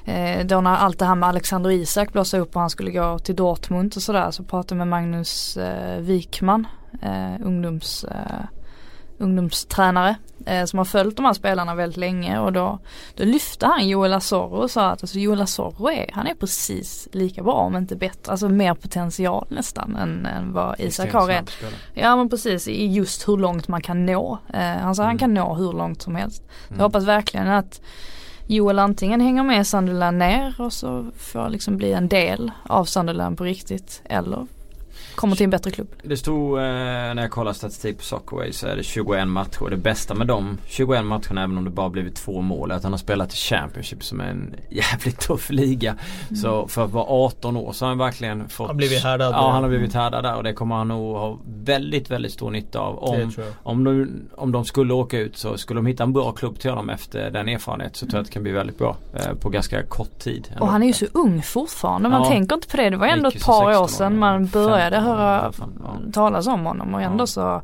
[0.05, 3.19] eh, då när allt det här med Alexander Isak blåste upp och han skulle gå
[3.19, 6.67] till Dortmund och sådär så pratade jag med Magnus eh, Wikman,
[7.03, 8.60] eh, ungdoms eh,
[9.21, 10.17] ungdomstränare
[10.47, 12.79] eh, som har följt de här spelarna väldigt länge och då,
[13.15, 17.09] då lyfte han Joel Asoro och sa att alltså Joel Asoro är, han är precis
[17.13, 21.45] lika bra om inte bättre, alltså mer potential nästan än, än vad Isak har.
[21.95, 24.39] Ja men precis i just hur långt man kan nå.
[24.55, 25.09] Eh, han sa mm.
[25.11, 26.43] han kan nå hur långt som helst.
[26.69, 26.79] Mm.
[26.79, 27.81] Jag hoppas verkligen att
[28.47, 33.39] Joel antingen hänger med Sunderland ner och så får liksom bli en del av Sunderland
[33.39, 34.47] på riktigt eller
[35.21, 35.89] kommer till en bättre klubb.
[36.03, 39.71] Det stod eh, när jag kollade statistik på Soccerway så är det 21 matcher.
[39.71, 42.83] Det bästa med de 21 matcherna även om det bara blivit två mål är att
[42.83, 45.91] han har spelat i Championship som är en jävligt tuff liga.
[45.91, 46.37] Mm.
[46.37, 49.35] Så för att vara 18 år så har han verkligen fått Han har blivit härdad.
[49.35, 52.51] Ja han har blivit härdad där och det kommer han nog ha väldigt väldigt stor
[52.51, 52.99] nytta av.
[52.99, 56.59] Om, om, de, om de skulle åka ut så skulle de hitta en bra klubb
[56.59, 58.97] till honom efter den erfarenheten så tror jag att det kan bli väldigt bra.
[59.15, 60.49] Eh, på ganska kort tid.
[60.61, 62.09] Och han är ju så ung fortfarande.
[62.09, 62.29] Man ja.
[62.29, 62.91] tänker inte på det.
[62.91, 65.53] Det var ändå ett par år sedan man började höra
[66.13, 67.27] talas om honom och ändå ja.
[67.27, 67.63] så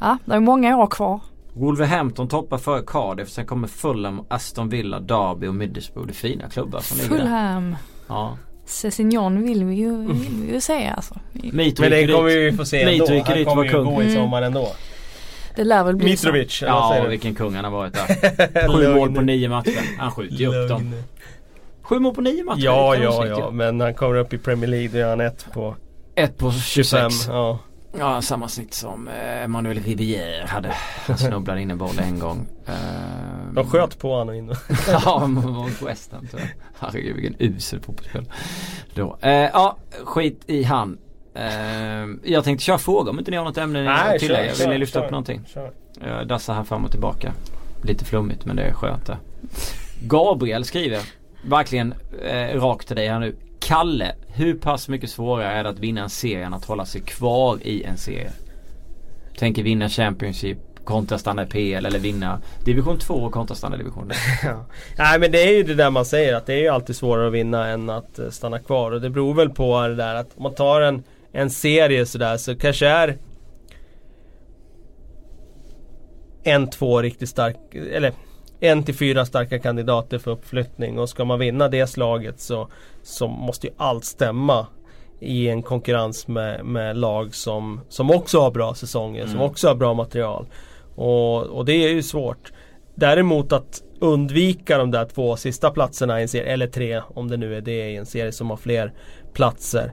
[0.00, 1.20] Ja, det är många år kvar.
[1.52, 3.28] Wolverhampton toppar före Cardiff.
[3.28, 6.06] Sen kommer Fulham, Aston Villa, Derby och Middlesbrough.
[6.06, 7.18] Det är fina klubbar som ligger där.
[7.18, 7.76] Fulham.
[8.08, 8.38] Ja.
[8.66, 11.14] Cessignon vill vi ju, vill vi ju säga alltså.
[11.32, 13.06] Men det kommer vi ju få se ändå.
[13.24, 14.68] Han kommer ju gå i sommar ändå.
[15.56, 16.52] Det lär väl bli Mitrovic.
[16.52, 16.64] Så.
[16.64, 18.68] Ja, vilken kung han har varit där.
[18.76, 19.98] Sju mål på nio matcher.
[19.98, 20.92] Han skjuter ju upp dem.
[21.82, 22.60] Sju mål på nio matcher.
[22.64, 23.50] Ja, ja, ja.
[23.50, 25.76] Men när han kommer upp i Premier League då är han ett på
[26.14, 27.14] ett på 26.
[27.28, 27.58] Ja.
[27.98, 30.74] Ja, samma snitt som eh, Emmanuel Rivière hade.
[31.06, 32.48] Han snubblade in en boll en gång.
[32.68, 34.54] Uh, De sköt på honom in.
[35.04, 36.50] ja, mot West Ham tror jag.
[36.80, 38.24] Herregud vilken usel fotbollsspel.
[38.94, 39.18] Då.
[39.24, 40.98] Uh, ja, skit i han.
[41.36, 44.52] Uh, jag tänkte köra frågor om inte ni har något ämne Nej, att tillägga.
[44.54, 45.44] Vill ni lyfta kör, upp någonting?
[45.46, 45.72] Kör.
[46.00, 47.32] Jag dassar här fram och tillbaka.
[47.82, 49.16] Lite flummigt men det är skönt det.
[50.02, 51.00] Gabriel skriver
[51.44, 53.36] verkligen eh, rakt till dig här nu.
[53.66, 57.00] Kalle, hur pass mycket svårare är det att vinna en serie än att hålla sig
[57.00, 58.32] kvar i en serie?
[59.38, 64.10] Tänker vinna Championship, kontra stanna i PL eller vinna division 2 kontra stanna i division
[64.10, 64.16] 1.
[64.42, 64.64] ja.
[64.98, 67.26] Nej men det är ju det där man säger att det är ju alltid svårare
[67.26, 70.36] att vinna än att eh, stanna kvar och det beror väl på det där att
[70.36, 71.02] om man tar en,
[71.32, 73.18] en serie sådär så kanske är
[76.42, 78.12] en, två riktigt stark, eller
[78.60, 82.68] en till fyra starka kandidater för uppflyttning och ska man vinna det slaget så,
[83.02, 84.66] så måste ju allt stämma
[85.20, 89.32] i en konkurrens med, med lag som, som också har bra säsonger, mm.
[89.32, 90.46] som också har bra material.
[90.94, 92.52] Och, och det är ju svårt.
[92.94, 97.36] Däremot att undvika de där två sista platserna i en serie, eller tre om det
[97.36, 98.92] nu är det i en serie som har fler
[99.32, 99.92] platser.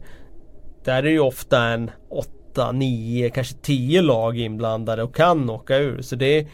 [0.84, 5.78] Där är det ju ofta en åtta, nio, kanske tio lag inblandade och kan åka
[5.78, 6.02] ur.
[6.02, 6.48] Så det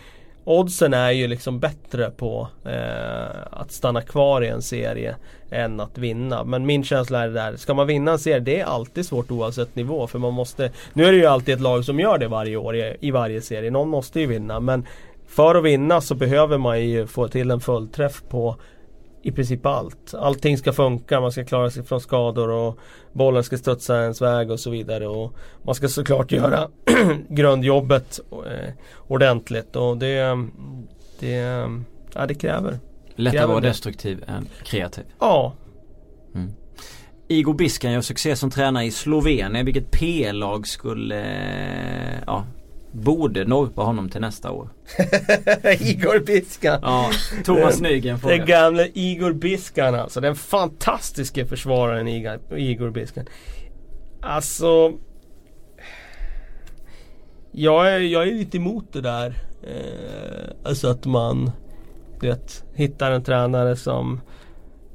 [0.48, 5.16] Oddsen är ju liksom bättre på eh, att stanna kvar i en serie
[5.50, 6.44] än att vinna.
[6.44, 9.32] Men min känsla är det där, ska man vinna en serie, det är alltid svårt
[9.32, 10.08] oavsett nivå.
[10.08, 12.76] För man måste, nu är det ju alltid ett lag som gör det varje år
[12.76, 13.72] i, i varje serie.
[13.72, 14.60] Någon måste ju vinna.
[14.60, 14.86] Men
[15.28, 18.56] för att vinna så behöver man ju få till en fullträff på
[19.26, 20.14] i princip allt.
[20.14, 22.80] Allting ska funka, man ska klara sig från skador och
[23.14, 25.08] bollen ska studsa ens väg och så vidare.
[25.08, 26.70] Och man ska såklart göra
[27.30, 28.74] grundjobbet eh,
[29.08, 30.38] ordentligt och det,
[31.20, 31.36] det,
[32.14, 32.80] ja, det kräver.
[33.16, 35.04] Lättare att vara destruktiv än kreativ.
[35.20, 35.54] Ja.
[36.36, 36.52] Mm.
[37.28, 39.66] Igor Biskan gör succé som tränare i Slovenien.
[39.66, 41.26] Vilket P-lag skulle
[42.26, 42.46] ja,
[42.96, 44.70] Borde norpa honom till nästa år.
[45.80, 46.80] Igor Biskan.
[46.82, 47.12] Ja,
[47.44, 48.38] Thomas Nygren frågar.
[48.38, 50.22] Den gamle Igor Biskan alltså.
[50.22, 52.08] Den fantastiske försvararen
[52.58, 53.26] Igor Biskan.
[54.22, 54.94] Alltså.
[57.52, 59.36] Jag är, jag är lite emot det där.
[59.64, 61.52] Eh, alltså att man
[62.20, 64.22] du vet, hittar en tränare som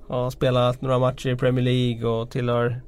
[0.09, 2.81] har spelat några matcher i Premier League och tillhör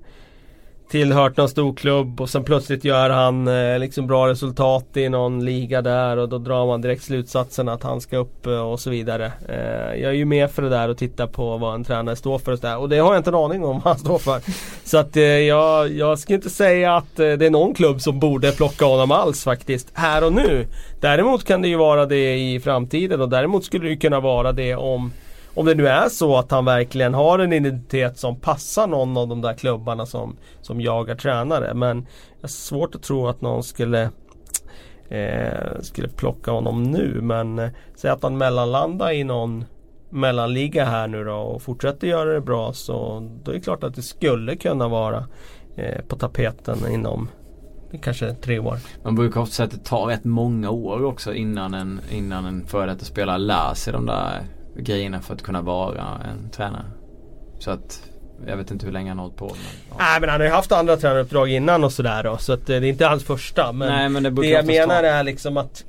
[0.92, 5.44] tillhört någon stor klubb och sen plötsligt gör han eh, liksom bra resultat i någon
[5.44, 8.90] liga där och då drar man direkt slutsatsen att han ska upp eh, och så
[8.90, 9.32] vidare.
[9.48, 12.38] Eh, jag är ju med för det där och tittar på vad en tränare står
[12.38, 12.78] för och så där.
[12.78, 14.40] Och det har jag inte en aning om vad han står för.
[14.84, 18.18] Så att eh, jag, jag ska inte säga att eh, det är någon klubb som
[18.18, 19.88] borde plocka honom alls faktiskt.
[19.94, 20.66] Här och nu.
[21.00, 24.74] Däremot kan det ju vara det i framtiden och däremot skulle det kunna vara det
[24.74, 25.12] om
[25.54, 29.28] om det nu är så att han verkligen har en identitet som passar någon av
[29.28, 31.74] de där klubbarna som, som jagar tränare.
[31.74, 31.96] Men
[32.36, 34.10] jag har svårt att tro att någon skulle
[35.08, 37.18] eh, skulle plocka honom nu.
[37.22, 39.64] Men eh, säg att han mellanlandar i någon
[40.10, 43.94] mellanliga här nu då och fortsätter göra det bra så då är det klart att
[43.94, 45.26] det skulle kunna vara
[45.76, 47.28] eh, på tapeten inom
[48.02, 48.78] kanske tre år.
[49.04, 52.66] Man brukar ofta säga att det tar rätt många år också innan en, innan en
[52.66, 54.42] före detta spelare lär sig de där
[54.76, 56.84] grejerna för att kunna vara en tränare.
[57.58, 58.02] Så att
[58.46, 59.46] jag vet inte hur länge han har hållit på.
[59.46, 59.56] Men,
[59.88, 59.96] ja.
[59.98, 62.36] Nej men han har ju haft andra tränaruppdrag innan och sådär då.
[62.36, 63.72] Så att eh, det är inte hans första.
[63.72, 65.84] Men, Nej, men det, det jag menar är liksom att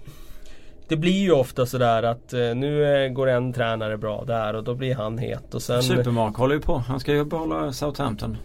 [0.88, 4.64] det blir ju ofta sådär att eh, nu eh, går en tränare bra där och
[4.64, 5.54] då blir han het.
[5.54, 5.84] Och sen...
[5.84, 6.78] Supermark håller ju på.
[6.78, 8.38] Han ska ju behålla Southampton.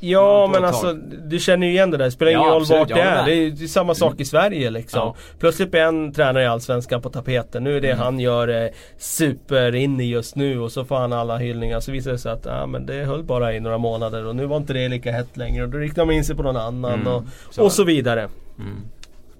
[0.00, 0.92] Ja men alltså
[1.24, 2.04] du känner ju igen det där.
[2.04, 3.24] Det spelar ingen roll vart det är.
[3.24, 5.00] Det är, det är samma sak i Sverige liksom.
[5.00, 5.14] Ja.
[5.38, 7.64] Plötsligt blir en tränare i Allsvenskan på tapeten.
[7.64, 8.04] Nu är det mm.
[8.04, 11.80] han gör eh, super in i just nu och så får han alla hyllningar.
[11.80, 14.46] Så visar det sig att ah, men det höll bara i några månader och nu
[14.46, 15.62] var inte det lika hett längre.
[15.62, 17.06] Och då riktar man in sig på någon annan mm.
[17.06, 17.62] och, så.
[17.64, 18.28] och så vidare.
[18.58, 18.82] Mm.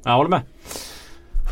[0.04, 0.40] Jag håller med.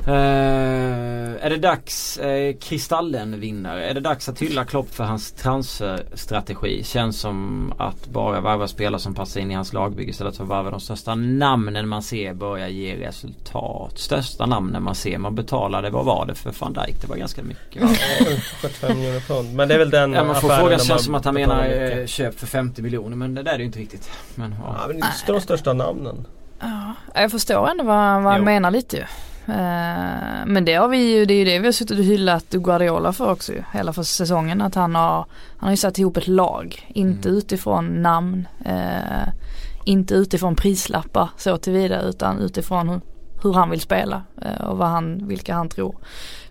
[0.09, 3.77] Uh, är det dags, uh, Kristallen vinner.
[3.77, 6.85] Är det dags att hylla Klopp för hans transferstrategi?
[6.85, 10.49] Känns som att bara varva spelare som passar in i hans lagbygge istället för att
[10.49, 13.99] varva de största namnen man ser börja ge resultat.
[13.99, 15.19] Största namnen man ser.
[15.19, 17.01] Man betalade, vad var det för van Dijk?
[17.01, 17.83] Det var ganska mycket.
[18.63, 19.55] 75 miljoner pund.
[19.55, 22.07] Men det är väl den ja, man får fråga sig som att han menar uh,
[22.07, 23.17] köp för 50 miljoner.
[23.17, 24.11] Men det där är ju inte riktigt.
[24.35, 24.77] Men, ja.
[24.81, 26.27] ja men det är de största namnen.
[26.61, 29.05] Ja, jag förstår ändå vad, vad han menar lite ju.
[29.49, 32.51] Eh, men det har vi ju, det är ju det vi har suttit och hyllat
[32.51, 34.63] Guardiola för också ju, hela för säsongen.
[34.63, 35.27] Att han har,
[35.57, 37.39] han har ju satt ihop ett lag, inte mm.
[37.39, 39.29] utifrån namn, eh,
[39.85, 43.01] inte utifrån prislappar så tillvida utan utifrån hur,
[43.43, 45.97] hur han vill spela eh, och vad han, vilka han tror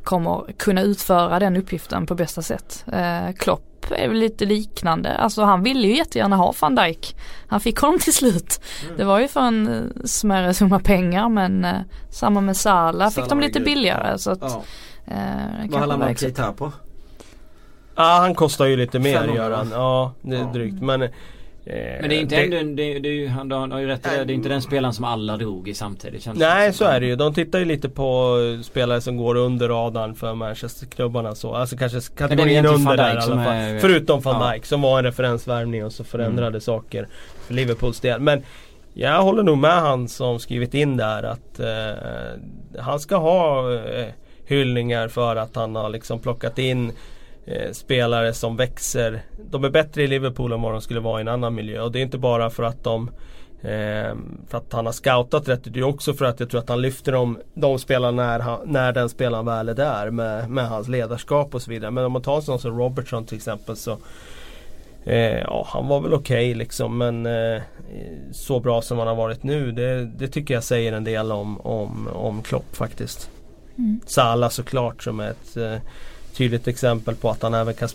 [0.03, 2.85] kommer kunna utföra den uppgiften på bästa sätt.
[2.93, 5.17] Eh, Klopp är väl lite liknande.
[5.17, 7.15] Alltså han ville ju jättegärna ha van Dijk.
[7.47, 8.61] Han fick honom till slut.
[8.83, 8.97] Mm.
[8.97, 11.67] Det var ju för en eh, smärre summa pengar men
[12.09, 14.17] samma med Salah fick de lite billigare.
[14.17, 14.63] Så att, ja.
[15.07, 16.71] eh, Vad handlar man Keita på?
[17.95, 19.69] Ja han kostar ju lite mer gör han.
[19.71, 20.81] Ja det är drygt.
[20.81, 21.09] Men Eh,
[21.69, 24.23] men det är inte det, ändå, det, det är ju, han har ju rätt det,
[24.25, 26.23] det är inte den spelaren som alla drog i samtidigt.
[26.23, 27.15] Känns nej så är det ju.
[27.15, 31.53] De tittar ju lite på spelare som går under radarn för Manchesterklubbarna så.
[31.53, 33.79] Alltså kanske kategorin under där i alla fall.
[33.79, 34.67] Förutom van Dijk ja.
[34.67, 36.61] som var en referensvärvning och så förändrade mm.
[36.61, 37.07] saker
[37.47, 38.21] för Liverpools del.
[38.21, 38.43] Men
[38.93, 44.07] jag håller nog med han som skrivit in där att eh, han ska ha eh,
[44.45, 46.91] hyllningar för att han har liksom plockat in
[47.47, 49.21] eh, spelare som växer.
[49.51, 51.81] De är bättre i Liverpool än vad de skulle vara i en annan miljö.
[51.81, 53.09] Och det är inte bara för att de
[53.61, 54.15] eh,
[54.47, 55.61] för att han har scoutat rätt.
[55.63, 58.59] Det är också för att jag tror att han lyfter de, de spelarna när, han,
[58.65, 61.91] när den spelaren väl är där med, med hans ledarskap och så vidare.
[61.91, 63.97] Men om man tar en sån som Robertson till exempel så
[65.07, 67.61] Eh, ja, han var väl okej okay, liksom men eh,
[68.31, 71.61] så bra som han har varit nu det, det, tycker jag säger en del om,
[71.61, 73.29] om, om Klopp faktiskt.
[73.77, 73.99] Mm.
[74.05, 75.75] Salah såklart som är ett eh,
[76.37, 77.89] tydligt exempel på att han även kan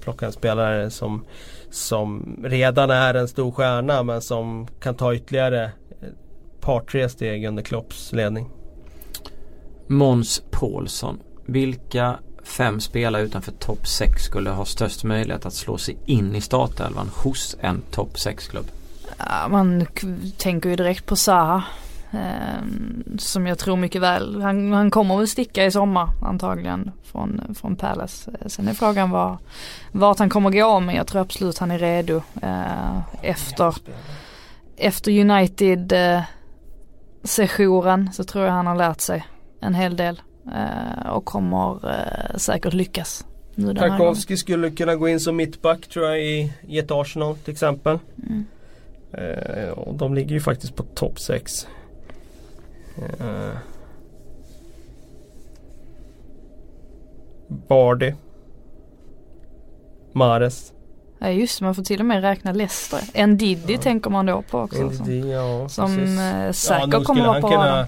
[0.00, 1.24] plocka en spelare som,
[1.70, 7.44] som redan är en stor stjärna men som kan ta ytterligare ett par tre steg
[7.44, 8.50] under Klopps ledning.
[9.86, 11.20] Måns Paulsson.
[11.46, 16.40] Vilka fem spelare utanför topp 6 skulle ha störst möjlighet att slå sig in i
[16.40, 18.66] startelvan hos en topp 6-klubb?
[19.18, 19.86] Ja, man
[20.36, 21.62] tänker ju direkt på Zaha.
[22.16, 22.64] Eh,
[23.18, 27.76] som jag tror mycket väl, han, han kommer väl sticka i sommar antagligen från, från
[27.76, 28.30] Palace.
[28.40, 29.38] Eh, sen är frågan var,
[29.92, 33.74] vart han kommer gå men jag tror absolut han är redo eh, efter,
[34.76, 36.22] efter United eh,
[37.22, 39.26] sessionen så tror jag han har lärt sig
[39.60, 40.22] en hel del.
[41.10, 41.78] Och kommer
[42.38, 43.26] säkert lyckas.
[43.56, 47.98] Tarkovsky skulle kunna gå in som mittback tror jag i, i ett Arsenal till exempel.
[48.26, 48.44] Mm.
[49.72, 51.66] Och de ligger ju faktiskt på topp 6.
[52.96, 53.56] Eh.
[57.48, 58.14] Bardi.
[60.12, 60.72] Mares.
[61.18, 63.00] Ja just man får till och med räkna Leicester.
[63.12, 63.80] En Diddy ja.
[63.80, 64.88] tänker man då på också.
[64.88, 67.86] Diddy, ja, som eh, säkert ja, kommer vara på radarn.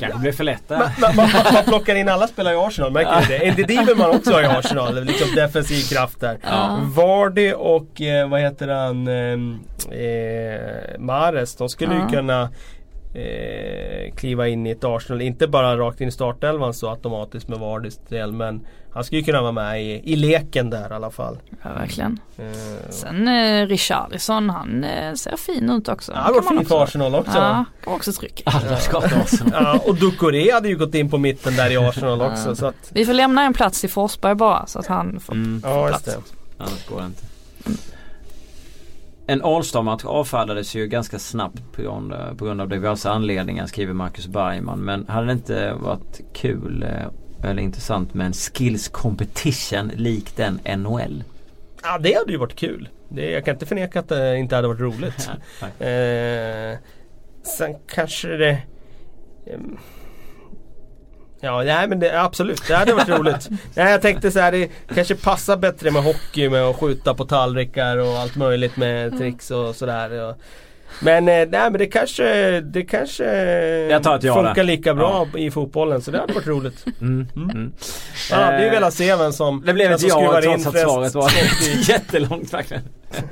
[0.00, 3.20] Kanske blir för lätt man, man, man, man, plockar in alla spelare i Arsenal, märker
[3.20, 3.52] du det?
[3.52, 6.38] NDD vill man också ha i Arsenal, liksom defensiv kraft där.
[6.42, 6.78] Ja.
[6.82, 12.02] Vardy och eh, vad heter han, eh, eh Mares, de skulle ja.
[12.02, 12.50] ju kunna
[13.14, 15.22] eh, kliva in i ett Arsenal.
[15.22, 19.24] Inte bara rakt in i startelvan så automatiskt med Vardys del men han skulle ju
[19.24, 21.38] kunna vara med i, i leken där i alla fall.
[21.62, 22.20] Ja verkligen.
[22.38, 22.54] Mm.
[22.90, 26.12] Sen eh, Richarlison han eh, ser fin ut också.
[26.12, 27.38] Ja, han går fin för Arsenal också.
[27.38, 28.42] Ja, kan också trycka.
[28.46, 29.52] Alla ska Arsenal.
[29.52, 32.56] ja, och Ducoré hade ju gått in på mitten där i Arsenal också.
[32.56, 32.90] Så att...
[32.90, 35.62] Vi får lämna en plats till Forsberg bara så att han får, mm.
[35.62, 36.16] får ja, plats.
[36.88, 37.37] Går det inte.
[39.30, 44.26] En All-star-match avfärdades ju ganska snabbt på grund, på grund av diverse anledningar skriver Marcus
[44.26, 44.78] Bergman.
[44.78, 50.60] Men hade det inte varit kul eh, eller intressant med en skills competition lik den
[50.78, 51.24] NHL?
[51.82, 52.88] Ja det hade ju varit kul.
[53.08, 55.30] Det, jag kan inte förneka att det inte hade varit roligt.
[55.78, 56.78] eh,
[57.42, 58.62] sen kanske det
[59.46, 59.58] eh,
[61.40, 62.62] Ja, nej men det, absolut.
[62.68, 63.48] Det hade varit roligt.
[63.74, 67.24] Nej, jag tänkte så här, det kanske passar bättre med hockey med att skjuta på
[67.24, 70.34] tallrikar och allt möjligt med tricks och sådär.
[71.00, 73.24] Men, eh, nej, men det kanske, det kanske
[74.20, 75.38] funkar lika bra ja.
[75.38, 76.84] i fotbollen så det hade varit roligt.
[77.00, 77.26] Mm.
[77.36, 77.50] Mm.
[77.50, 77.72] Mm.
[78.30, 81.30] Man hade ju velat se vem som Det blev ett ja trots att svaret var
[81.90, 82.82] jättelångt verkligen.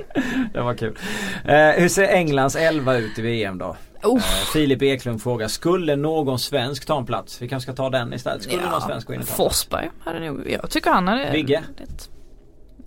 [0.53, 0.97] det var kul.
[1.45, 3.75] Eh, hur ser Englands elva ut i VM då?
[4.07, 4.19] Oh.
[4.53, 7.41] Filip Eklund frågar, skulle någon svensk ta en plats?
[7.41, 8.43] Vi kanske ska ta den istället.
[8.43, 11.31] Skulle ja, någon svensk gå in och ta Forsberg hade nog, jag tycker han hade
[11.31, 11.63] Vigge?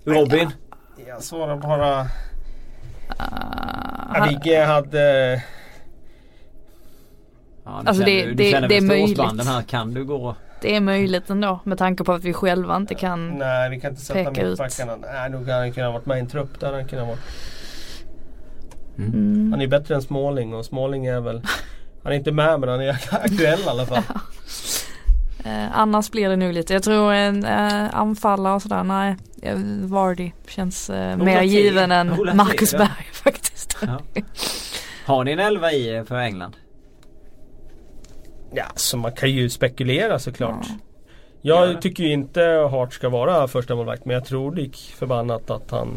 [0.04, 0.50] Robin?
[0.96, 1.04] Ja.
[1.08, 2.00] Jag svarar bara
[4.20, 5.42] uh, Vigge hade
[7.64, 9.46] Ja, alltså det, du, det, det är möjligt.
[9.46, 10.36] här, kan du gå?
[10.60, 13.90] Det är möjligt ändå med tanke på att vi själva inte kan Nej vi kan
[13.90, 14.96] inte sätta mittbackarna.
[14.96, 17.18] Nej nog hade han kunnat varit med i en trupp där han kunnat vara.
[19.02, 19.52] Mm.
[19.52, 21.42] Han är bättre än Småling och Småling är väl
[22.02, 24.02] Han är inte med men han är aktuell i alla fall.
[25.44, 29.16] eh, annars blir det nog lite, jag tror en eh, anfallare och sådär, nej.
[29.42, 33.76] Eh, Vardy känns eh, mer given än Ola Marcus Berg faktiskt.
[33.82, 34.00] Ja.
[35.06, 36.56] Har ni en elva i för England?
[38.52, 40.66] Ja, så man kan ju spekulera såklart.
[40.68, 40.74] Ja.
[41.42, 41.80] Jag ja.
[41.80, 45.88] tycker ju inte Hart ska vara första målvakt men jag tror lik förbannat att han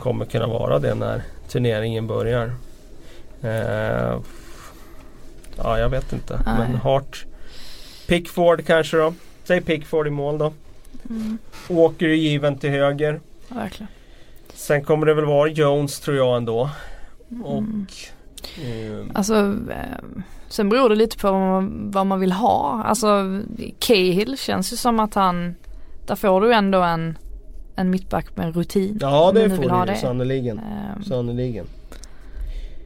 [0.00, 2.46] kommer kunna vara det när turneringen börjar.
[3.44, 4.20] Uh,
[5.56, 6.42] ja, jag vet inte.
[6.46, 6.54] Nej.
[6.58, 7.24] Men Hart.
[8.06, 9.14] Pickford kanske då.
[9.44, 10.52] Säg Pickford i mål då.
[11.10, 11.38] Mm.
[11.68, 13.20] Åker är given till höger.
[13.48, 13.88] Verkligen.
[14.54, 16.70] Sen kommer det väl vara Jones tror jag ändå.
[17.30, 17.44] Mm.
[17.44, 19.36] Och um, Alltså
[19.70, 22.82] eh, Sen beror det lite på vad man, vad man vill ha.
[22.84, 23.40] Alltså
[23.78, 25.54] Cahill känns ju som att han
[26.06, 27.18] Där får du ändå en
[27.80, 28.98] en mittback med rutin.
[29.00, 30.60] Ja det får du ju sannoliken.
[30.96, 31.66] Um, sannoliken.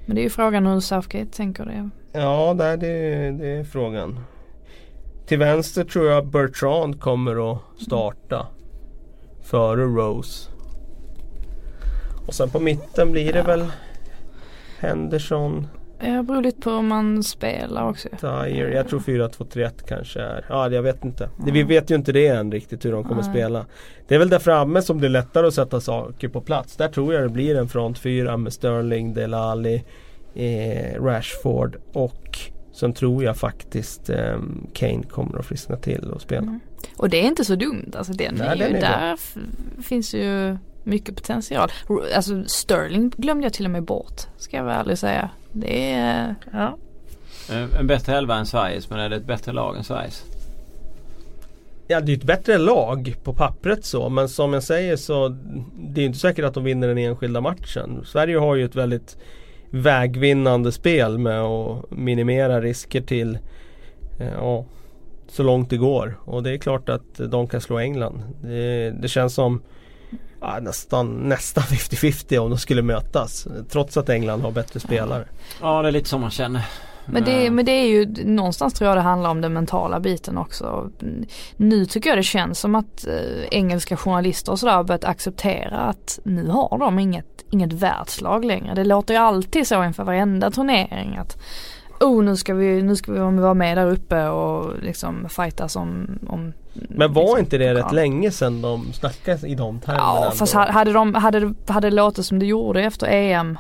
[0.07, 1.91] Men det är ju frågan hur Southgate tänker det.
[2.13, 4.21] Ja det, det, det är frågan.
[5.27, 8.37] Till vänster tror jag Bertrand kommer att starta.
[8.37, 8.47] Mm.
[9.43, 10.51] Före Rose.
[12.27, 13.45] Och sen på mitten blir det ja.
[13.45, 13.67] väl
[14.79, 15.67] Henderson,
[16.07, 18.09] Jag beror lite på hur man spelar också.
[18.21, 20.45] Tyre, jag tror 4-2-3-1 kanske är.
[20.49, 21.29] Ja, jag vet inte.
[21.47, 23.31] Vi vet ju inte det än riktigt hur de kommer Nej.
[23.31, 23.67] spela.
[24.09, 26.77] Det är väl där framme som det är lättare att sätta saker på plats.
[26.77, 29.85] Där tror jag det blir en front fyra med Sterling, Delali,
[30.35, 32.39] eh, Rashford och
[32.73, 34.39] sen tror jag faktiskt eh,
[34.73, 36.43] Kane kommer att friskna till och spela.
[36.43, 36.61] Mm.
[36.97, 37.93] Och det är inte så dumt.
[37.97, 39.19] Alltså den Nej, är ju, den är där
[39.83, 41.71] finns ju mycket potential.
[42.15, 44.21] Alltså Sterling glömde jag till och med bort.
[44.37, 45.31] Ska jag väl ärligt säga.
[45.53, 46.77] Det är, ja.
[47.79, 50.25] En bättre elva än Sveriges men är det ett bättre lag än Sveriges?
[51.87, 55.29] Ja det är ett bättre lag på pappret så men som jag säger så
[55.75, 58.05] Det är inte säkert att de vinner den enskilda matchen.
[58.05, 59.17] Sverige har ju ett väldigt
[59.71, 63.39] vägvinnande spel med att minimera risker till
[64.21, 64.65] eh, ja,
[65.29, 66.19] så långt det går.
[66.25, 68.23] Och det är klart att de kan slå England.
[68.43, 69.63] Det, det känns som
[70.45, 73.47] ja, nästan nästan 50-50 om de skulle mötas.
[73.71, 75.25] Trots att England har bättre spelare.
[75.61, 76.63] Ja det är lite som man känner.
[77.07, 80.39] Men det, men det är ju någonstans tror jag det handlar om den mentala biten
[80.39, 80.91] också.
[81.57, 85.79] Nu tycker jag det känns som att eh, engelska journalister och sådär har börjat acceptera
[85.79, 88.75] att nu har de inget, inget världslag längre.
[88.75, 91.39] Det låter ju alltid så inför varenda turnering att
[92.01, 96.19] oh nu ska vi, nu ska vi vara med där uppe och liksom fightas om,
[96.29, 97.95] om Men var liksom, inte det rätt pokal.
[97.95, 100.03] länge sedan de snackade i de termerna?
[100.05, 100.37] Ja ändå?
[100.37, 103.59] fast ha- hade de, hade, hade det låtit som det gjorde efter EM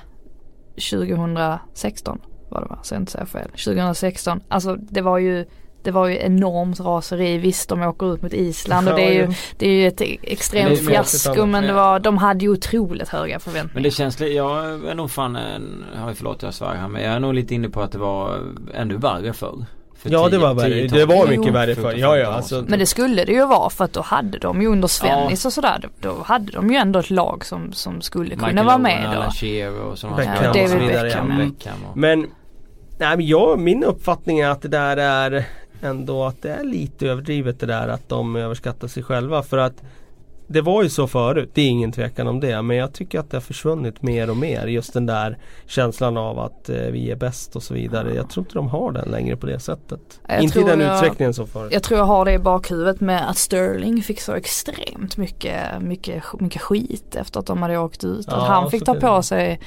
[0.91, 2.20] 2016
[2.55, 2.78] var det va?
[2.82, 3.49] Så jag inte säger fel.
[3.49, 4.41] 2016.
[4.49, 5.47] Alltså det var ju
[5.85, 7.39] det var ju enormt raseri.
[7.39, 10.68] Visst de åker ut mot Island och det är ju, det är ju ett extremt
[10.68, 13.82] Men fiasko men det var, de hade ju otroligt höga Men förväntningar.
[13.85, 15.39] det känns lite, jag är nog fan,
[15.97, 18.41] ja, förlåt jag svär här men jag är nog lite inne på att det var
[18.74, 19.64] ännu värre förr.
[19.99, 21.39] För Ja det var värre, tio- det var Jo.
[21.39, 21.93] mycket värre för.
[21.95, 22.64] Ja ja 14-15 år alltså.
[22.68, 25.53] Men det skulle det ju vara för att då hade de ju under Svennis och
[25.53, 28.74] sådär, då, då hade de ju ändå ett lag som, som skulle kunna Michael vara
[28.76, 29.16] Owen, med då.
[29.18, 31.03] Alan Shearer och sådana Beckham Ja, och David så vidare.
[31.09, 31.28] Beckham.
[31.28, 31.35] ja.
[31.35, 31.49] Mm.
[31.51, 32.20] Beckham och, Men,
[32.99, 35.45] nej men jag, min uppfattning är att det där är
[35.85, 39.43] ändå att det är lite överdrivet det där att de överskattar sig själva.
[39.43, 39.82] För att
[40.47, 42.62] det var ju så förut, det är ingen tvekan om det.
[42.62, 44.66] Men jag tycker att det har försvunnit mer och mer.
[44.66, 48.14] Just den där känslan av att eh, vi är bäst och så vidare.
[48.14, 50.20] Jag tror inte de har den längre på det sättet.
[50.28, 51.72] Jag inte i den jag- utsträckningen som förut.
[51.72, 56.24] Jag tror jag har det i bakhuvudet med att Sterling fick så extremt mycket, mycket,
[56.40, 58.26] mycket skit efter att de hade åkt ut.
[58.28, 59.61] Ja, att han fick ta på sig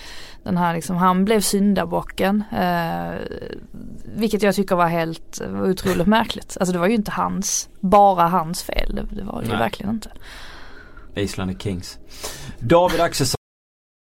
[0.43, 2.43] den här liksom, han blev syndabocken.
[2.51, 3.15] Eh,
[4.15, 6.57] vilket jag tycker var helt var otroligt märkligt.
[6.59, 8.95] Alltså det var ju inte hans, bara hans fel.
[8.95, 10.09] Det, det var det ju verkligen inte.
[11.17, 11.97] Island är Kings.
[12.59, 13.36] David Axelsson